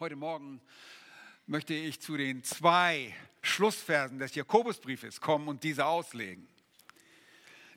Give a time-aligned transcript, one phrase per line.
[0.00, 0.60] Heute Morgen
[1.46, 6.48] möchte ich zu den zwei Schlussversen des Jakobusbriefes kommen und diese auslegen.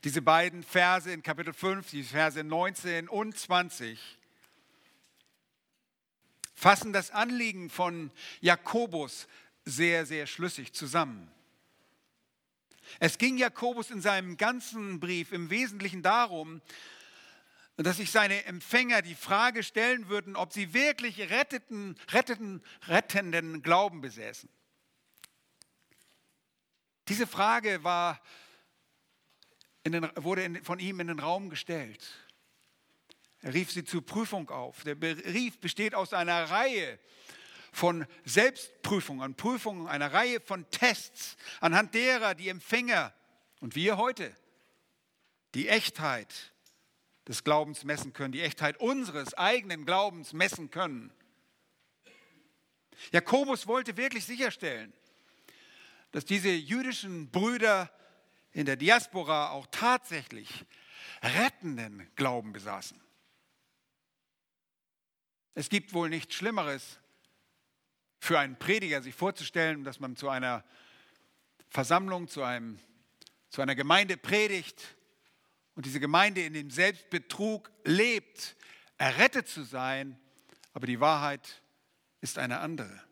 [0.04, 4.00] Diese beiden Verse in Kapitel 5, die Verse 19 und 20,
[6.56, 8.10] fassen das Anliegen von
[8.42, 9.28] Jakobus
[9.64, 11.32] sehr, sehr schlüssig zusammen.
[13.00, 16.62] Es ging Jakobus in seinem ganzen Brief im Wesentlichen darum,
[17.84, 24.02] dass sich seine Empfänger die Frage stellen würden, ob sie wirklich retteten, retteten, rettenden Glauben
[24.02, 24.50] besäßen.
[27.08, 28.22] Diese Frage war
[29.86, 32.04] den, wurde in, von ihm in den Raum gestellt.
[33.42, 34.84] Er rief sie zur Prüfung auf.
[34.84, 37.00] Der Brief besteht aus einer Reihe
[37.72, 43.14] von Selbstprüfungen, Prüfungen, einer Reihe von Tests, anhand derer die Empfänger
[43.60, 44.36] und wir heute
[45.54, 46.54] die Echtheit
[47.28, 51.12] des Glaubens messen können, die Echtheit unseres eigenen Glaubens messen können.
[53.12, 54.94] Jakobus wollte wirklich sicherstellen,
[56.12, 57.92] dass diese jüdischen Brüder
[58.52, 60.66] in der Diaspora auch tatsächlich
[61.22, 63.00] rettenden Glauben besaßen.
[65.54, 67.00] Es gibt wohl nichts Schlimmeres
[68.20, 70.64] für einen Prediger, sich vorzustellen, dass man zu einer
[71.70, 72.80] Versammlung, zu, einem,
[73.50, 74.97] zu einer Gemeinde predigt
[75.78, 78.56] und diese Gemeinde in dem Selbstbetrug lebt,
[78.98, 80.20] errettet zu sein,
[80.74, 81.62] aber die Wahrheit
[82.20, 83.04] ist eine andere.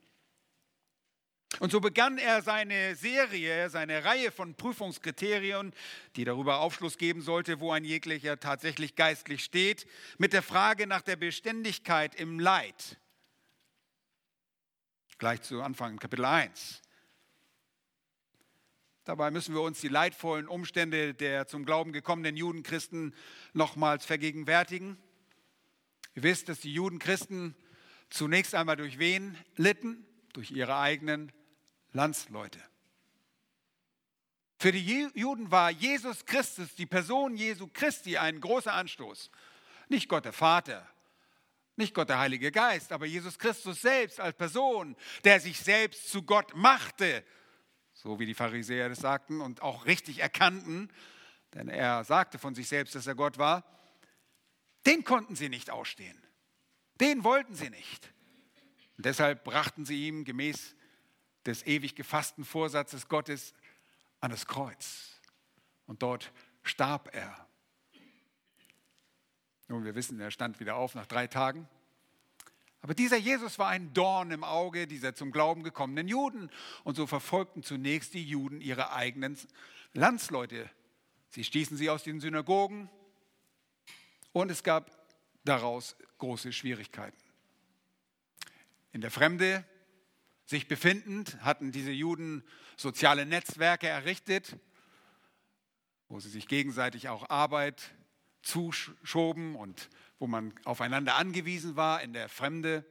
[1.60, 5.74] Und so begann er seine Serie, seine Reihe von Prüfungskriterien,
[6.16, 9.86] die darüber Aufschluss geben sollte, wo ein jeglicher tatsächlich geistlich steht,
[10.18, 12.98] mit der Frage nach der Beständigkeit im Leid.
[15.20, 16.82] Gleich zu Anfang Kapitel 1.
[19.06, 23.14] Dabei müssen wir uns die leidvollen Umstände der zum Glauben gekommenen Judenchristen
[23.53, 24.97] nochmals vergegenwärtigen.
[26.16, 27.56] Ihr wisst, dass die Judenchristen
[28.09, 30.08] zunächst einmal durch wen litten?
[30.34, 31.31] Durch ihre eigenen
[31.94, 32.59] Landsleute.
[34.58, 39.30] Für die Juden war Jesus Christus, die Person Jesu Christi, ein großer Anstoß.
[39.88, 40.90] Nicht Gott der Vater,
[41.75, 46.24] nicht Gott der Heilige Geist, aber Jesus Christus selbst als Person, der sich selbst zu
[46.24, 47.24] Gott machte
[48.06, 50.92] so wie die Pharisäer das sagten und auch richtig erkannten,
[51.56, 53.64] denn er sagte von sich selbst, dass er Gott war,
[54.86, 56.16] den konnten sie nicht ausstehen.
[57.02, 58.14] Den wollten sie nicht.
[58.96, 60.76] Und deshalb brachten sie ihm gemäß
[61.48, 63.56] des ewig gefassten Vorsatzes Gottes
[64.20, 65.20] an das Kreuz.
[65.88, 67.48] Und dort starb er.
[69.68, 71.68] Nun, wir wissen, er stand wieder auf nach drei Tagen.
[72.85, 76.51] Aber dieser Jesus war ein Dorn im Auge dieser zum Glauben gekommenen Juden.
[76.84, 79.35] Und so verfolgten zunächst die Juden ihre eigenen
[79.94, 80.69] Landsleute.
[81.29, 82.88] Sie stießen sie aus den Synagogen
[84.34, 84.91] und es gab
[85.45, 87.18] daraus große Schwierigkeiten.
[88.91, 89.66] In der Fremde
[90.45, 92.44] sich befindend hatten diese Juden
[92.78, 94.59] soziale Netzwerke errichtet,
[96.07, 97.95] wo sie sich gegenseitig auch Arbeit
[98.45, 99.89] zuschoben und
[100.19, 102.85] wo man aufeinander angewiesen war in der Fremde.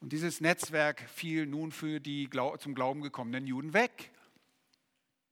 [0.00, 2.28] Und dieses Netzwerk fiel nun für die
[2.58, 4.12] zum Glauben gekommenen Juden weg.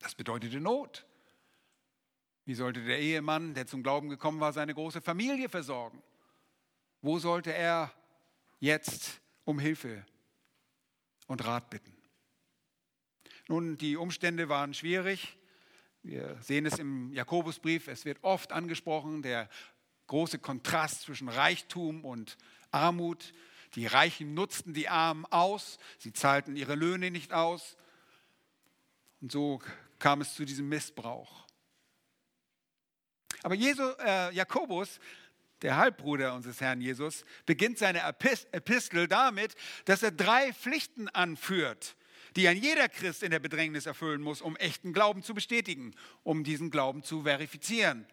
[0.00, 1.06] Das bedeutete Not.
[2.44, 6.02] Wie sollte der Ehemann, der zum Glauben gekommen war, seine große Familie versorgen?
[7.00, 7.92] Wo sollte er
[8.58, 10.04] jetzt um Hilfe
[11.26, 11.96] und Rat bitten?
[13.46, 15.36] Nun, die Umstände waren schwierig.
[16.02, 19.48] Wir sehen es im Jakobusbrief, es wird oft angesprochen, der
[20.08, 22.36] große Kontrast zwischen Reichtum und
[22.72, 23.32] Armut.
[23.76, 27.76] Die Reichen nutzten die Armen aus, sie zahlten ihre Löhne nicht aus.
[29.20, 29.62] Und so
[30.00, 31.46] kam es zu diesem Missbrauch.
[33.44, 34.98] Aber Jesu, äh, Jakobus,
[35.62, 41.96] der Halbbruder unseres Herrn Jesus, beginnt seine Epistel damit, dass er drei Pflichten anführt,
[42.36, 46.44] die ein jeder Christ in der Bedrängnis erfüllen muss, um echten Glauben zu bestätigen, um
[46.44, 48.06] diesen Glauben zu verifizieren.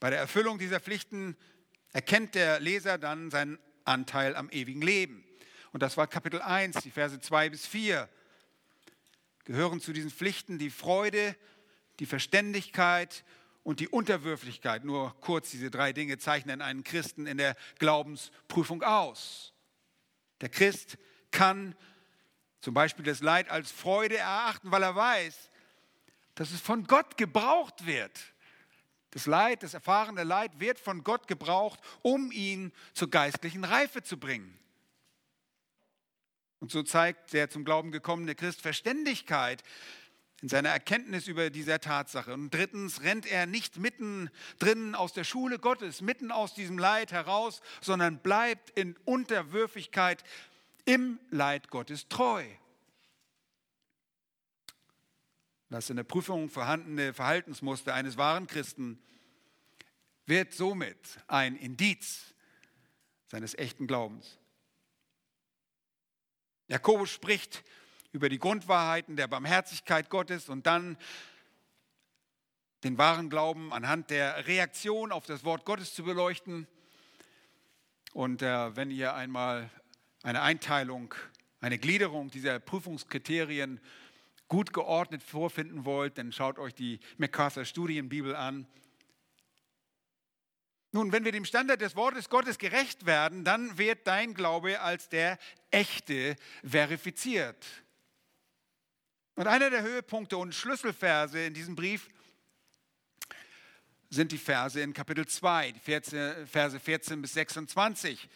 [0.00, 1.36] Bei der Erfüllung dieser Pflichten
[1.92, 5.24] erkennt der Leser dann seinen Anteil am ewigen Leben.
[5.72, 8.08] Und das war Kapitel 1, die Verse 2 bis 4.
[9.44, 11.36] Gehören zu diesen Pflichten die Freude,
[11.98, 13.24] die Verständigkeit
[13.62, 14.84] und die Unterwürfigkeit.
[14.84, 19.52] Nur kurz, diese drei Dinge zeichnen einen Christen in der Glaubensprüfung aus.
[20.40, 20.98] Der Christ
[21.30, 21.74] kann
[22.62, 25.50] zum Beispiel das Leid als Freude erachten, weil er weiß,
[26.36, 28.18] dass es von Gott gebraucht wird.
[29.10, 34.16] Das Leid, das erfahrene Leid wird von Gott gebraucht, um ihn zur geistlichen Reife zu
[34.16, 34.58] bringen.
[36.60, 39.62] Und so zeigt der zum Glauben gekommene Christ Verständigkeit.
[40.40, 42.34] in seiner Erkenntnis über diese Tatsache.
[42.34, 47.12] Und drittens rennt er nicht mitten drinnen aus der Schule Gottes, mitten aus diesem Leid
[47.12, 50.24] heraus, sondern bleibt in Unterwürfigkeit
[50.84, 52.44] im Leid Gottes treu.
[55.68, 59.02] Das in der Prüfung vorhandene Verhaltensmuster eines wahren Christen
[60.26, 62.34] wird somit ein Indiz
[63.26, 64.38] seines echten Glaubens.
[66.68, 67.64] Jakobus spricht
[68.12, 70.98] über die Grundwahrheiten der Barmherzigkeit Gottes und dann
[72.84, 76.66] den wahren Glauben anhand der Reaktion auf das Wort Gottes zu beleuchten.
[78.12, 79.70] Und äh, wenn ihr einmal
[80.22, 81.14] eine Einteilung,
[81.60, 83.80] eine Gliederung dieser Prüfungskriterien
[84.48, 88.66] gut geordnet vorfinden wollt, dann schaut euch die MacArthur Studienbibel an.
[90.92, 95.08] Nun, wenn wir dem Standard des Wortes Gottes gerecht werden, dann wird dein Glaube als
[95.08, 95.38] der
[95.70, 97.66] echte verifiziert.
[99.34, 102.10] Und einer der Höhepunkte und Schlüsselverse in diesem Brief
[104.10, 105.80] sind die Verse in Kapitel 2, die
[106.46, 108.28] Verse 14 bis 26,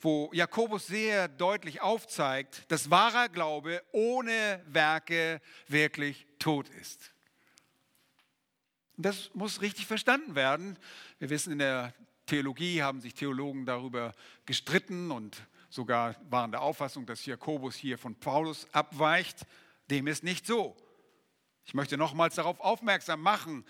[0.00, 7.12] wo Jakobus sehr deutlich aufzeigt, dass wahrer Glaube ohne Werke wirklich tot ist.
[8.96, 10.78] Das muss richtig verstanden werden.
[11.18, 11.92] Wir wissen, in der
[12.26, 14.14] Theologie haben sich Theologen darüber
[14.46, 15.36] gestritten und
[15.68, 19.46] sogar waren der Auffassung, dass Jakobus hier von Paulus abweicht.
[19.90, 20.76] Dem ist nicht so.
[21.66, 23.64] Ich möchte nochmals darauf aufmerksam machen,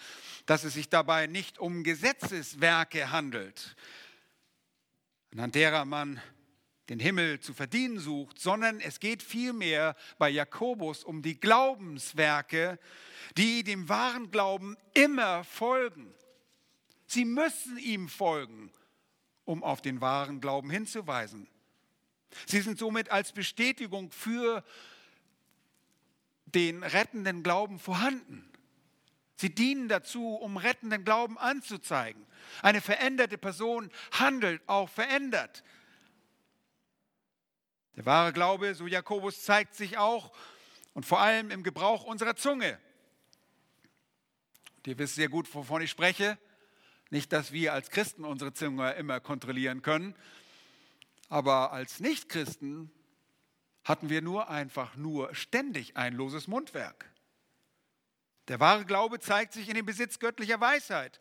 [0.45, 3.75] dass es sich dabei nicht um Gesetzeswerke handelt,
[5.37, 6.19] anhand derer man
[6.89, 12.79] den Himmel zu verdienen sucht, sondern es geht vielmehr bei Jakobus um die Glaubenswerke,
[13.37, 16.15] die dem wahren Glauben immer folgen.
[17.07, 18.73] Sie müssen ihm folgen,
[19.45, 21.47] um auf den wahren Glauben hinzuweisen.
[22.47, 24.65] Sie sind somit als Bestätigung für
[26.47, 28.51] den rettenden Glauben vorhanden.
[29.37, 32.27] Sie dienen dazu, um rettenden Glauben anzuzeigen.
[32.63, 35.63] Eine veränderte Person handelt auch verändert.
[37.97, 40.33] Der wahre Glaube, so Jakobus, zeigt sich auch
[40.95, 42.79] und vor allem im Gebrauch unserer Zunge.
[44.77, 46.39] Und ihr wisst sehr gut, wovon ich spreche.
[47.11, 50.15] Nicht, dass wir als Christen unsere Zunge immer kontrollieren können,
[51.29, 52.91] aber als Nichtchristen
[53.85, 57.11] hatten wir nur einfach nur ständig ein loses Mundwerk.
[58.49, 61.21] Der wahre Glaube zeigt sich in dem Besitz göttlicher Weisheit,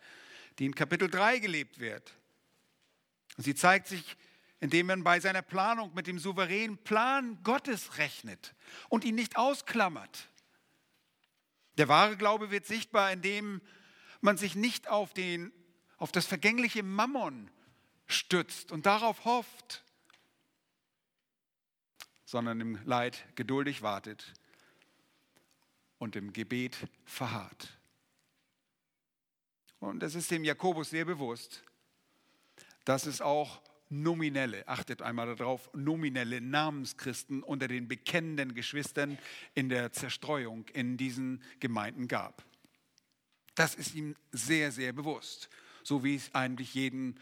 [0.60, 2.14] die in Kapitel 3 gelebt wird.
[3.38, 4.18] Sie zeigt sich
[4.60, 8.56] indem man bei seiner Planung mit dem souveränen Plan Gottes rechnet
[8.90, 10.28] und ihn nicht ausklammert.
[11.78, 13.62] Der wahre Glaube wird sichtbar, indem
[14.22, 15.52] man sich nicht auf, den,
[15.98, 17.52] auf das vergängliche Mammon
[18.08, 19.84] stützt und darauf hofft,
[22.26, 24.34] sondern im Leid geduldig wartet
[26.06, 27.80] und im Gebet verharrt.
[29.80, 31.64] Und es ist dem Jakobus sehr bewusst,
[32.86, 33.60] dass es auch
[33.90, 39.18] nominelle, achtet einmal darauf, nominelle Namenschristen unter den bekennenden Geschwistern
[39.56, 42.46] in der Zerstreuung in diesen Gemeinden gab.
[43.56, 45.50] Das ist ihm sehr, sehr bewusst,
[45.82, 47.16] so wie es eigentlich jedem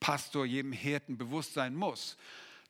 [0.00, 2.16] Pastor, jedem Hirten bewusst sein muss,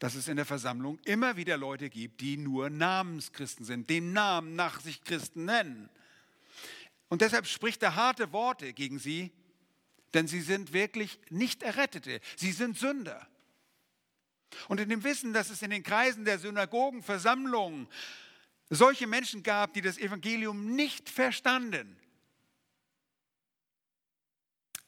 [0.03, 4.57] dass es in der Versammlung immer wieder Leute gibt, die nur Namenschristen sind, den Namen
[4.57, 5.89] nach sich Christen nennen.
[7.09, 9.31] Und deshalb spricht er harte Worte gegen sie,
[10.13, 13.29] denn sie sind wirklich nicht Errettete, sie sind Sünder.
[14.67, 17.87] Und in dem Wissen, dass es in den Kreisen der Synagogen, Versammlungen
[18.71, 21.97] solche Menschen gab, die das Evangelium nicht verstanden,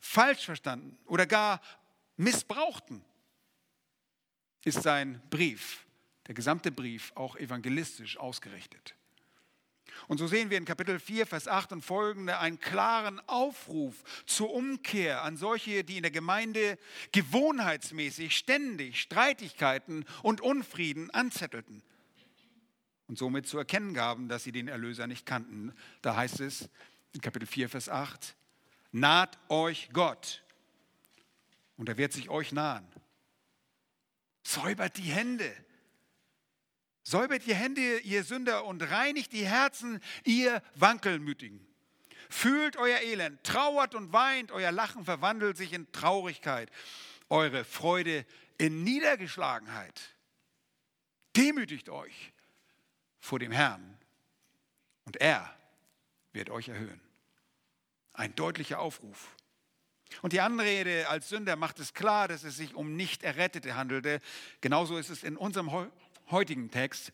[0.01, 1.61] falsch verstanden oder gar
[2.17, 3.05] missbrauchten,
[4.65, 5.85] ist sein Brief,
[6.27, 8.95] der gesamte Brief, auch evangelistisch ausgerichtet.
[10.09, 14.53] Und so sehen wir in Kapitel 4, Vers 8 und folgende einen klaren Aufruf zur
[14.53, 16.79] Umkehr an solche, die in der Gemeinde
[17.13, 21.83] gewohnheitsmäßig ständig Streitigkeiten und Unfrieden anzettelten
[23.07, 25.73] und somit zu erkennen gaben, dass sie den Erlöser nicht kannten.
[26.03, 26.69] Da heißt es
[27.13, 28.35] in Kapitel 4, Vers 8,
[28.93, 30.43] naht euch Gott
[31.77, 32.87] und er wird sich euch nahen.
[34.45, 35.53] Säubert die Hände
[37.07, 41.65] Säubert die Hände, ihr Sünder, und reinigt die Herzen, ihr Wankelmütigen.
[42.31, 46.71] Fühlt euer Elend, trauert und weint, euer Lachen verwandelt sich in Traurigkeit,
[47.29, 48.25] eure Freude
[48.57, 50.17] in Niedergeschlagenheit.
[51.37, 52.33] Demütigt euch
[53.21, 53.99] vor dem Herrn
[55.05, 55.55] und er
[56.33, 57.01] wird euch erhöhen.
[58.15, 59.34] Ein deutlicher Aufruf.
[60.23, 64.21] Und die Anrede als Sünder macht es klar, dass es sich um nicht Errettete handelte.
[64.61, 65.91] Genauso ist es in unserem
[66.31, 67.13] heutigen Text.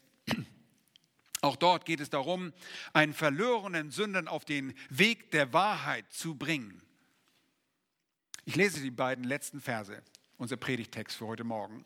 [1.43, 2.53] Auch dort geht es darum,
[2.93, 6.83] einen verlorenen Sündern auf den Weg der Wahrheit zu bringen.
[8.45, 10.03] Ich lese die beiden letzten Verse,
[10.37, 11.85] unser Predigtext für heute Morgen.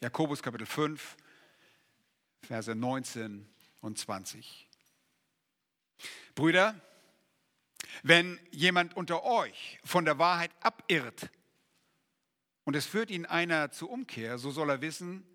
[0.00, 1.16] Jakobus Kapitel 5,
[2.42, 3.46] Verse 19
[3.80, 4.68] und 20.
[6.34, 6.74] Brüder,
[8.02, 11.30] wenn jemand unter euch von der Wahrheit abirrt
[12.64, 15.26] und es führt ihn einer zur Umkehr, so soll er wissen,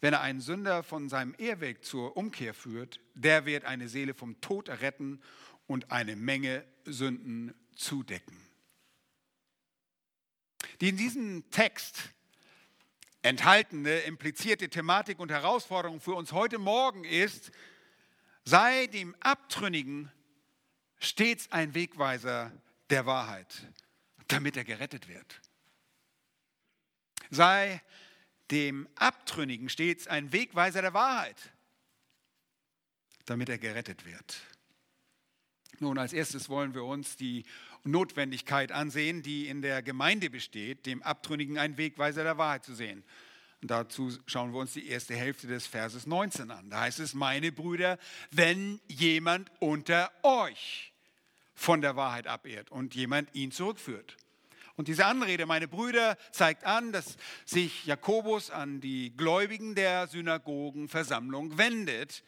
[0.00, 4.40] wenn er einen Sünder von seinem Ehrweg zur Umkehr führt, der wird eine Seele vom
[4.40, 5.22] Tod erretten
[5.66, 8.36] und eine Menge Sünden zudecken.
[10.80, 12.10] Die in diesem Text
[13.22, 17.52] enthaltene implizierte Thematik und Herausforderung für uns heute Morgen ist,
[18.44, 20.10] sei dem Abtrünnigen
[21.02, 22.52] stets ein Wegweiser
[22.90, 23.66] der Wahrheit,
[24.28, 25.40] damit er gerettet wird.
[27.30, 27.82] Sei
[28.50, 31.52] dem Abtrünnigen stets ein Wegweiser der Wahrheit,
[33.24, 34.40] damit er gerettet wird.
[35.80, 37.44] Nun, als erstes wollen wir uns die
[37.82, 43.02] Notwendigkeit ansehen, die in der Gemeinde besteht, dem Abtrünnigen einen Wegweiser der Wahrheit zu sehen.
[43.60, 46.70] Und dazu schauen wir uns die erste Hälfte des Verses 19 an.
[46.70, 47.98] Da heißt es, meine Brüder,
[48.30, 50.91] wenn jemand unter euch
[51.54, 54.16] von der Wahrheit abehrt und jemand ihn zurückführt.
[54.76, 61.58] Und diese Anrede, meine Brüder, zeigt an, dass sich Jakobus an die Gläubigen der Synagogenversammlung
[61.58, 62.24] wendet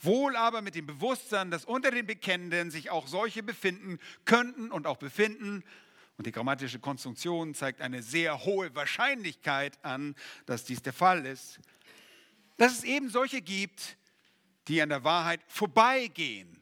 [0.00, 4.86] Wohl aber mit dem Bewusstsein, dass unter den Bekennenden sich auch solche befinden könnten und
[4.86, 5.64] auch befinden.
[6.16, 10.14] Und die grammatische Konstruktion zeigt eine sehr hohe Wahrscheinlichkeit an,
[10.46, 11.60] dass dies der Fall ist.
[12.56, 13.96] Dass es eben solche gibt,
[14.68, 16.60] die an der Wahrheit vorbeigehen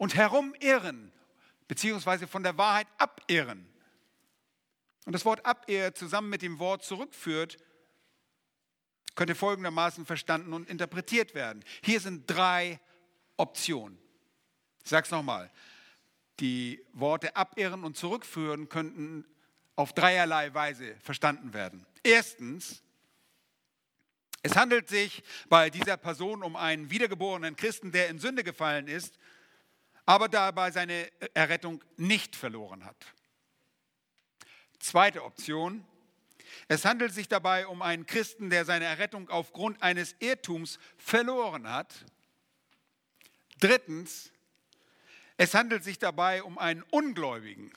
[0.00, 1.12] und herumirren,
[1.68, 3.68] beziehungsweise von der Wahrheit abirren.
[5.04, 7.58] Und das Wort abirr zusammen mit dem Wort zurückführt
[9.14, 11.62] könnte folgendermaßen verstanden und interpretiert werden.
[11.82, 12.80] Hier sind drei
[13.36, 13.98] Optionen.
[14.82, 15.50] Ich sage es nochmal.
[16.38, 19.26] Die Worte abirren und zurückführen könnten
[19.76, 21.84] auf dreierlei Weise verstanden werden.
[22.02, 22.82] Erstens,
[24.42, 29.18] es handelt sich bei dieser Person um einen wiedergeborenen Christen, der in Sünde gefallen ist,
[30.10, 32.96] aber dabei seine Errettung nicht verloren hat.
[34.80, 35.84] Zweite Option,
[36.66, 41.94] es handelt sich dabei um einen Christen, der seine Errettung aufgrund eines Irrtums verloren hat.
[43.60, 44.32] Drittens,
[45.36, 47.72] es handelt sich dabei um einen Ungläubigen,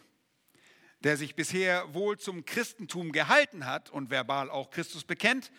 [1.02, 5.52] der sich bisher wohl zum Christentum gehalten hat und verbal auch Christus bekennt,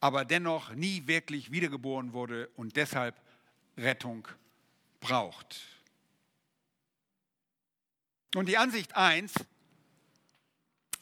[0.00, 3.20] aber dennoch nie wirklich wiedergeboren wurde und deshalb
[3.76, 4.26] Rettung
[5.00, 5.71] braucht.
[8.34, 9.34] Und die Ansicht 1,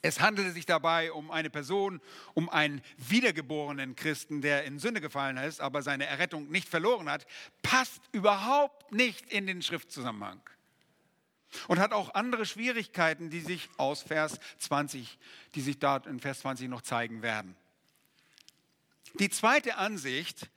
[0.02, 2.00] es handelte sich dabei um eine Person,
[2.34, 7.26] um einen wiedergeborenen Christen, der in Sünde gefallen ist, aber seine Errettung nicht verloren hat,
[7.62, 10.40] passt überhaupt nicht in den Schriftzusammenhang.
[11.68, 15.18] Und hat auch andere Schwierigkeiten, die sich aus Vers 20,
[15.54, 17.56] die sich dort in Vers 20 noch zeigen werden.
[19.18, 20.48] Die zweite Ansicht,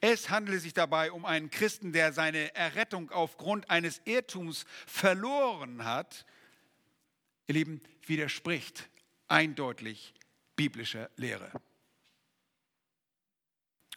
[0.00, 6.26] es handele sich dabei um einen Christen, der seine Errettung aufgrund eines Irrtums verloren hat,
[7.46, 8.88] ihr Lieben, widerspricht
[9.28, 10.14] eindeutig
[10.56, 11.50] biblischer Lehre.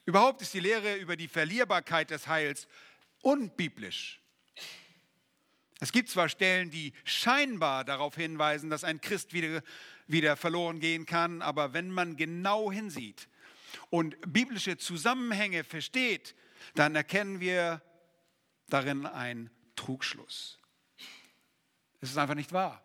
[0.06, 2.68] Überhaupt ist die Lehre über die Verlierbarkeit des Heils
[3.22, 4.22] unbiblisch.
[5.80, 9.62] Es gibt zwar Stellen, die scheinbar darauf hinweisen, dass ein Christ wieder,
[10.08, 13.28] wieder verloren gehen kann, aber wenn man genau hinsieht
[13.90, 16.36] und biblische Zusammenhänge versteht,
[16.76, 17.82] dann erkennen wir
[18.70, 20.60] darin einen Trugschluss.
[22.02, 22.84] Es ist einfach nicht wahr.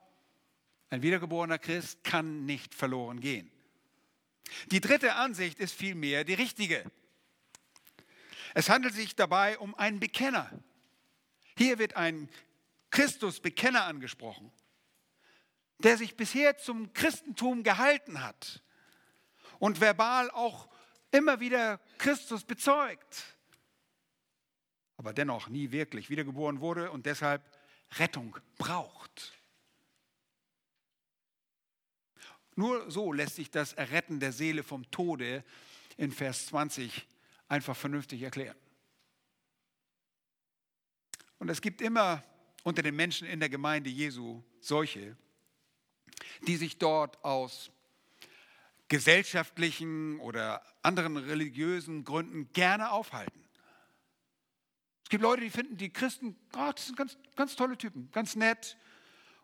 [0.91, 3.51] Ein wiedergeborener Christ kann nicht verloren gehen.
[4.71, 6.85] Die dritte Ansicht ist vielmehr die richtige.
[8.55, 10.51] Es handelt sich dabei um einen Bekenner.
[11.57, 12.29] Hier wird ein
[12.91, 14.53] Christusbekenner angesprochen,
[15.79, 18.63] der sich bisher zum Christentum gehalten hat
[19.59, 20.69] und verbal auch
[21.13, 23.37] immer wieder Christus bezeugt,
[24.97, 27.43] aber dennoch nie wirklich wiedergeboren wurde und deshalb
[27.99, 29.33] Rettung braucht.
[32.55, 35.45] Nur so lässt sich das Erretten der Seele vom Tode
[35.97, 37.07] in Vers 20
[37.49, 38.57] einfach vernünftig erklären.
[41.39, 42.23] Und es gibt immer
[42.63, 45.17] unter den Menschen in der Gemeinde Jesu solche,
[46.47, 47.72] die sich dort aus
[48.93, 53.43] gesellschaftlichen oder anderen religiösen Gründen gerne aufhalten.
[55.03, 58.37] Es gibt Leute, die finden die Christen, oh, das sind ganz, ganz tolle Typen, ganz
[58.37, 58.77] nett,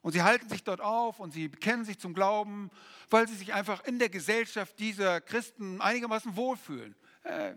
[0.03, 2.71] und sie halten sich dort auf und sie bekennen sich zum Glauben,
[3.09, 6.95] weil sie sich einfach in der Gesellschaft dieser Christen einigermaßen wohlfühlen.
[7.23, 7.55] Äh,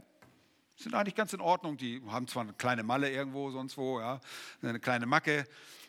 [0.78, 1.76] sind eigentlich ganz in Ordnung.
[1.76, 4.22] Die haben zwar eine kleine Malle irgendwo, sonst wo, ja,
[4.62, 5.46] eine kleine Macke,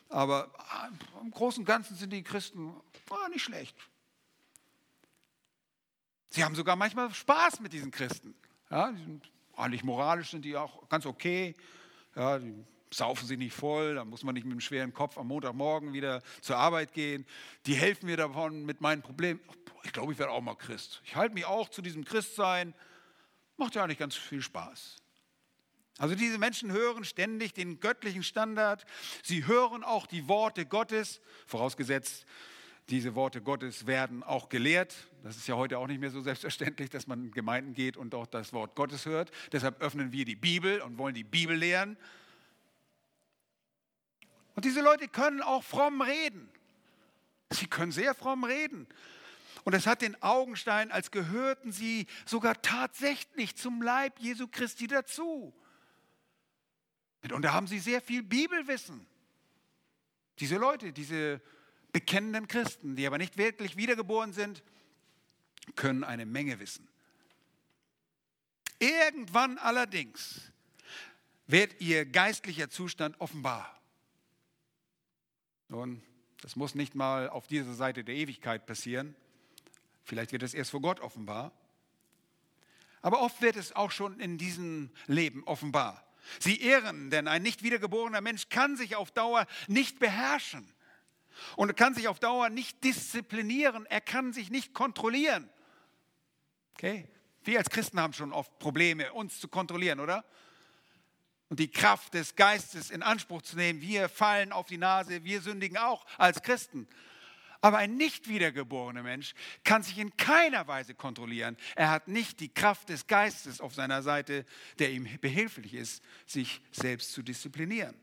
[0.09, 0.89] aber ah,
[1.23, 2.75] im Großen und Ganzen sind die Christen
[3.09, 3.77] ah, nicht schlecht.
[6.33, 8.35] Sie haben sogar manchmal Spaß mit diesen Christen.
[8.71, 11.55] Ja, die sind, eigentlich moralisch sind die auch ganz okay.
[12.17, 15.29] Ja, die saufen sich nicht voll, da muss man nicht mit einem schweren Kopf am
[15.29, 17.27] Montagmorgen wieder zur Arbeit gehen.
[17.67, 19.41] Die helfen mir davon mit meinen Problemen.
[19.85, 21.03] Ich glaube, ich werde auch mal Christ.
[21.05, 22.73] Ich halte mich auch zu diesem Christsein.
[23.59, 24.97] Macht ja eigentlich ganz viel Spaß.
[25.99, 28.87] Also diese Menschen hören ständig den göttlichen Standard.
[29.23, 32.25] Sie hören auch die Worte Gottes, vorausgesetzt,
[32.91, 34.95] diese Worte Gottes werden auch gelehrt.
[35.23, 38.15] Das ist ja heute auch nicht mehr so selbstverständlich, dass man in Gemeinden geht und
[38.15, 39.31] auch das Wort Gottes hört.
[39.53, 41.97] Deshalb öffnen wir die Bibel und wollen die Bibel lehren.
[44.55, 46.49] Und diese Leute können auch fromm reden.
[47.51, 48.87] Sie können sehr fromm reden.
[49.65, 55.55] Und es hat den Augenstein, als gehörten sie sogar tatsächlich zum Leib Jesu Christi dazu.
[57.23, 59.07] Mitunter haben sie sehr viel Bibelwissen.
[60.41, 61.41] Diese Leute, diese
[61.93, 64.63] bekennenden Christen, die aber nicht wirklich wiedergeboren sind,
[65.77, 66.89] können eine Menge wissen.
[68.79, 70.53] Irgendwann allerdings
[71.47, 73.81] wird ihr geistlicher Zustand offenbar.
[75.69, 76.03] Nun,
[76.41, 79.15] das muss nicht mal auf dieser Seite der Ewigkeit passieren.
[80.03, 81.53] Vielleicht wird es erst vor Gott offenbar.
[83.03, 86.05] Aber oft wird es auch schon in diesem Leben offenbar.
[86.39, 90.73] Sie ehren, denn ein nicht wiedergeborener Mensch kann sich auf Dauer nicht beherrschen
[91.57, 93.87] und kann sich auf Dauer nicht disziplinieren.
[93.87, 95.49] Er kann sich nicht kontrollieren.
[96.75, 97.09] Okay?
[97.45, 100.25] Wir als Christen haben schon oft Probleme, uns zu kontrollieren, oder?
[101.49, 103.81] Und die Kraft des Geistes in Anspruch zu nehmen.
[103.81, 106.89] Wir fallen auf die Nase, wir sündigen auch als Christen.
[107.61, 111.57] Aber ein nicht wiedergeborener Mensch kann sich in keiner Weise kontrollieren.
[111.77, 114.45] Er hat nicht die Kraft des Geistes auf seiner Seite,
[114.81, 117.95] der ihm behilflich ist, sich selbst zu disziplinieren.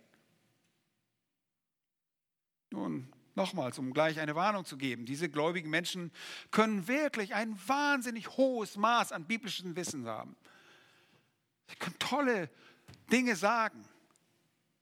[2.72, 6.12] Nun, nochmals, um gleich eine Warnung zu geben, diese gläubigen Menschen
[6.52, 10.36] können wirklich ein wahnsinnig hohes Maß an biblischem Wissen haben.
[11.68, 12.50] Sie können tolle
[13.12, 13.86] Dinge sagen.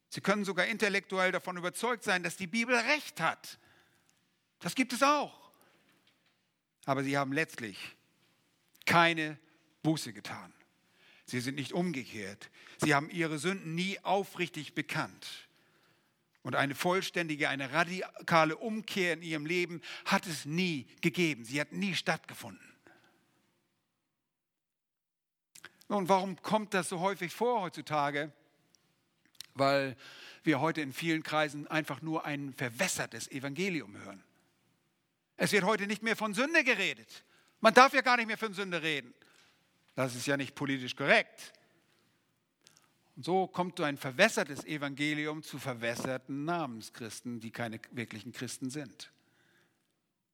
[0.10, 3.60] Sie können sogar intellektuell davon überzeugt sein, dass die Bibel recht hat
[4.60, 5.52] das gibt es auch.
[6.86, 7.96] Aber sie haben letztlich
[8.86, 9.38] keine
[9.84, 10.54] Buße getan.
[11.26, 12.50] Sie sind nicht umgekehrt.
[12.78, 15.47] Sie haben ihre Sünden nie aufrichtig bekannt.
[16.48, 21.44] Und eine vollständige, eine radikale Umkehr in ihrem Leben hat es nie gegeben.
[21.44, 22.74] Sie hat nie stattgefunden.
[25.90, 28.32] Nun, warum kommt das so häufig vor heutzutage?
[29.56, 29.98] Weil
[30.44, 34.24] wir heute in vielen Kreisen einfach nur ein verwässertes Evangelium hören.
[35.36, 37.26] Es wird heute nicht mehr von Sünde geredet.
[37.60, 39.14] Man darf ja gar nicht mehr von Sünde reden.
[39.96, 41.52] Das ist ja nicht politisch korrekt.
[43.18, 49.12] Und so kommt so ein verwässertes Evangelium zu verwässerten Namenschristen, die keine wirklichen Christen sind.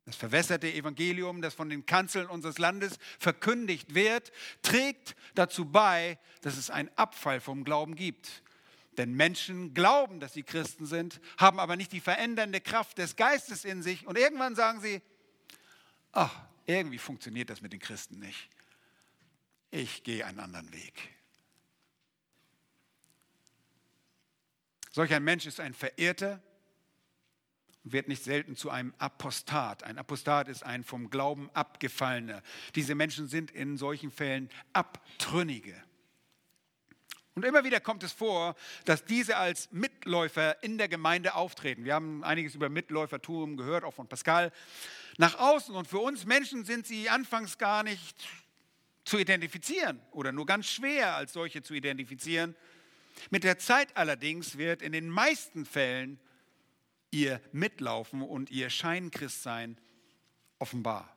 [0.04, 6.58] Das verwässerte Evangelium, das von den Kanzeln unseres Landes verkündigt wird, trägt dazu bei, dass
[6.58, 8.44] es einen Abfall vom Glauben gibt.
[8.98, 13.64] Denn Menschen glauben, dass sie Christen sind, haben aber nicht die verändernde Kraft des Geistes
[13.64, 14.06] in sich.
[14.06, 15.02] Und irgendwann sagen sie,
[16.12, 18.50] ach, irgendwie funktioniert das mit den Christen nicht.
[19.72, 21.14] Ich gehe einen anderen Weg.
[24.94, 26.40] Solch ein Mensch ist ein Verirrter
[27.84, 29.84] und wird nicht selten zu einem Apostat.
[29.84, 32.44] Ein Apostat ist ein vom Glauben abgefallener.
[32.76, 35.76] Diese Menschen sind in solchen Fällen Abtrünnige.
[37.34, 41.86] Und immer wieder kommt es vor, dass diese als Mitläufer in der Gemeinde auftreten.
[41.86, 44.52] Wir haben einiges über Mitläufertum gehört, auch von Pascal.
[45.18, 48.28] Nach außen und für uns Menschen sind sie anfangs gar nicht
[49.06, 52.56] zu identifizieren oder nur ganz schwer als solche zu identifizieren.
[53.30, 56.20] Mit der Zeit allerdings wird in den meisten Fällen
[57.12, 59.78] ihr Mitlaufen und ihr Scheinchristsein
[60.60, 61.16] offenbar.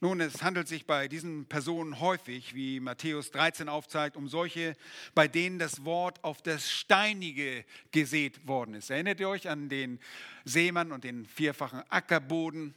[0.00, 4.76] Nun, es handelt sich bei diesen Personen häufig, wie Matthäus 13 aufzeigt, um solche,
[5.14, 8.90] bei denen das Wort auf das Steinige gesät worden ist.
[8.90, 9.98] Erinnert ihr euch an den
[10.44, 12.74] Seemann und den vierfachen Ackerboden?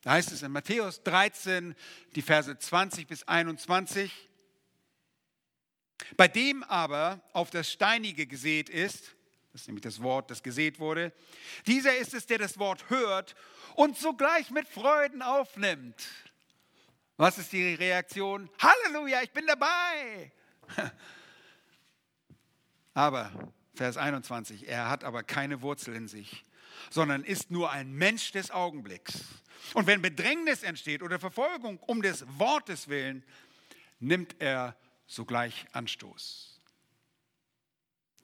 [0.00, 1.74] Da heißt es in Matthäus 13,
[2.14, 4.10] die Verse 20 bis 21.
[6.16, 9.16] Bei dem aber auf das Steinige gesät ist,
[9.52, 11.12] das ist nämlich das Wort, das gesät wurde,
[11.66, 13.34] dieser ist es, der das Wort hört
[13.74, 16.08] und sogleich mit Freuden aufnimmt.
[17.16, 18.48] Was ist die Reaktion?
[18.60, 20.32] Halleluja, ich bin dabei.
[22.94, 26.44] Aber, Vers 21, er hat aber keine Wurzel in sich,
[26.90, 29.20] sondern ist nur ein Mensch des Augenblicks.
[29.74, 33.24] Und wenn Bedrängnis entsteht oder Verfolgung um des Wortes willen,
[34.00, 34.76] nimmt er
[35.08, 36.60] sogleich Anstoß.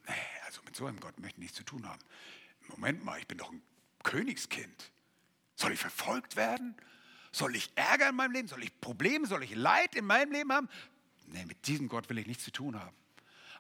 [0.07, 2.01] Nee, also mit so einem Gott möchte ich nichts zu tun haben.
[2.69, 3.63] Moment mal, ich bin doch ein
[4.05, 4.93] Königskind.
[5.57, 6.77] Soll ich verfolgt werden?
[7.33, 8.49] Soll ich Ärger in meinem Leben?
[8.49, 9.27] Soll ich Probleme?
[9.27, 10.69] Soll ich Leid in meinem Leben haben?
[11.27, 12.95] Nee, mit diesem Gott will ich nichts zu tun haben.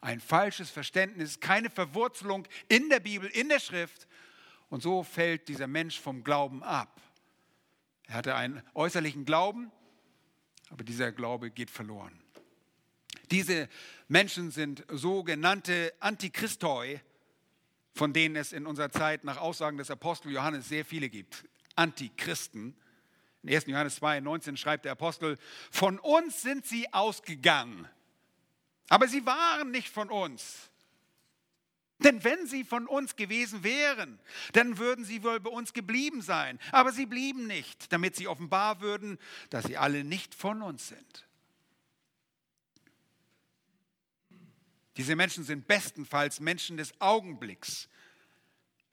[0.00, 4.06] Ein falsches Verständnis, keine Verwurzelung in der Bibel, in der Schrift.
[4.68, 7.00] Und so fällt dieser Mensch vom Glauben ab.
[8.06, 9.72] Er hatte einen äußerlichen Glauben,
[10.68, 12.23] aber dieser Glaube geht verloren.
[13.30, 13.68] Diese
[14.08, 17.00] Menschen sind sogenannte Antichristoi,
[17.94, 21.44] von denen es in unserer Zeit nach Aussagen des Apostel Johannes sehr viele gibt.
[21.76, 22.76] Antichristen.
[23.42, 23.66] In 1.
[23.66, 25.38] Johannes 2, 19 schreibt der Apostel,
[25.70, 27.88] von uns sind sie ausgegangen,
[28.88, 30.70] aber sie waren nicht von uns.
[32.00, 34.18] Denn wenn sie von uns gewesen wären,
[34.52, 36.58] dann würden sie wohl bei uns geblieben sein.
[36.72, 41.26] Aber sie blieben nicht, damit sie offenbar würden, dass sie alle nicht von uns sind.
[44.96, 47.88] Diese Menschen sind bestenfalls Menschen des Augenblicks,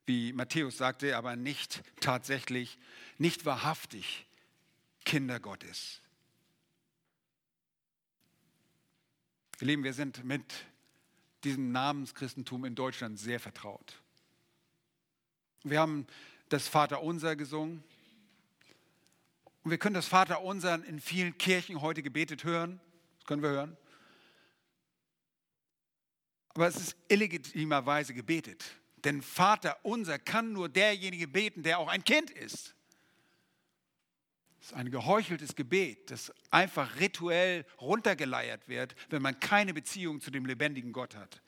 [0.06, 2.78] wie Matthäus sagte, aber nicht tatsächlich,
[3.18, 4.26] nicht wahrhaftig
[5.04, 6.00] Kinder Gottes.
[9.60, 10.44] Ihr Lieben, wir sind mit
[11.44, 14.02] diesem Namenschristentum in Deutschland sehr vertraut.
[15.62, 16.06] Wir haben
[16.48, 17.84] das Vaterunser gesungen.
[19.62, 22.80] Und wir können das Vaterunser in vielen Kirchen heute gebetet hören.
[23.18, 23.76] Das können wir hören.
[26.54, 28.64] Aber es ist illegitimerweise gebetet.
[29.04, 32.74] Denn Vater unser kann nur derjenige beten, der auch ein Kind ist.
[34.60, 40.30] Es ist ein geheucheltes Gebet, das einfach rituell runtergeleiert wird, wenn man keine Beziehung zu
[40.30, 41.42] dem lebendigen Gott hat.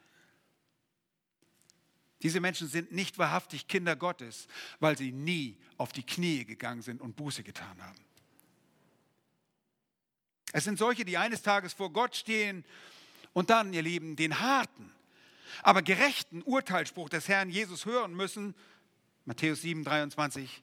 [2.22, 4.48] Diese Menschen sind nicht wahrhaftig Kinder Gottes,
[4.80, 8.04] weil sie nie auf die Knie gegangen sind und Buße getan haben.
[10.52, 12.64] Es sind solche, die eines Tages vor Gott stehen
[13.34, 14.90] und dann, ihr Lieben, den harten,
[15.62, 18.54] aber gerechten Urteilsspruch des Herrn Jesus hören müssen.
[19.26, 20.62] Matthäus 7, 23.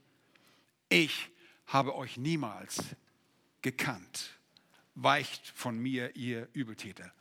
[0.90, 1.30] Ich
[1.68, 2.84] habe euch niemals
[3.62, 4.38] gekannt.
[4.96, 7.14] Weicht von mir, ihr Übeltäter.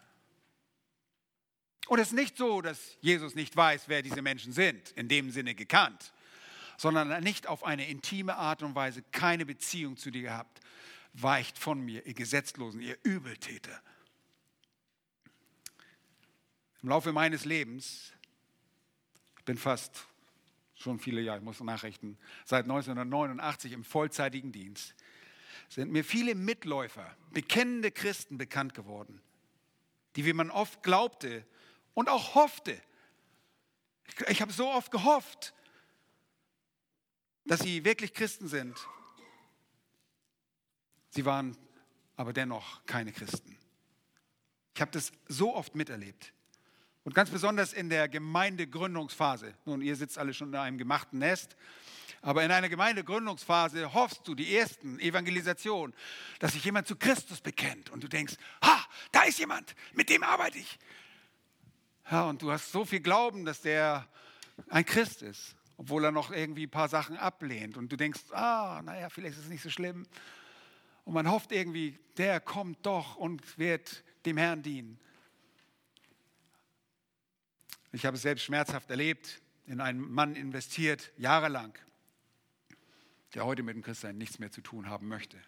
[1.87, 5.31] Und es ist nicht so, dass Jesus nicht weiß, wer diese Menschen sind, in dem
[5.31, 6.13] Sinne gekannt,
[6.77, 10.61] sondern nicht auf eine intime Art und Weise keine Beziehung zu dir gehabt.
[11.13, 13.81] Weicht von mir, ihr Gesetzlosen, ihr Übeltäter.
[16.83, 18.13] Im Laufe meines Lebens,
[19.39, 20.07] ich bin fast
[20.75, 22.17] schon viele Jahre, ich muss nachrichten,
[22.47, 24.95] seit 1989 im vollzeitigen Dienst,
[25.69, 29.21] sind mir viele Mitläufer, bekennende Christen bekannt geworden,
[30.17, 31.45] die, wie man oft glaubte
[31.95, 32.81] und auch hoffte,
[34.29, 35.55] ich habe so oft gehofft,
[37.45, 38.77] dass sie wirklich Christen sind.
[41.11, 41.57] Sie waren
[42.17, 43.57] aber dennoch keine Christen.
[44.75, 46.33] Ich habe das so oft miterlebt.
[47.05, 49.55] Und ganz besonders in der Gemeindegründungsphase.
[49.65, 51.57] Nun, ihr sitzt alle schon in einem gemachten Nest.
[52.23, 55.95] Aber in einer Gemeindegründungsphase hoffst du die ersten Evangelisationen,
[56.39, 60.23] dass sich jemand zu Christus bekennt und du denkst, ha, da ist jemand, mit dem
[60.23, 60.79] arbeite ich.
[62.11, 64.07] Ja, und du hast so viel Glauben, dass der
[64.69, 67.79] ein Christ ist, obwohl er noch irgendwie ein paar Sachen ablehnt.
[67.79, 70.07] Und du denkst, ah, naja, vielleicht ist es nicht so schlimm.
[71.05, 75.01] Und man hofft irgendwie, der kommt doch und wird dem Herrn dienen.
[77.93, 81.77] Ich habe es selbst schmerzhaft erlebt, in einen Mann investiert, jahrelang,
[83.35, 85.39] der heute mit dem Christsein nichts mehr zu tun haben möchte.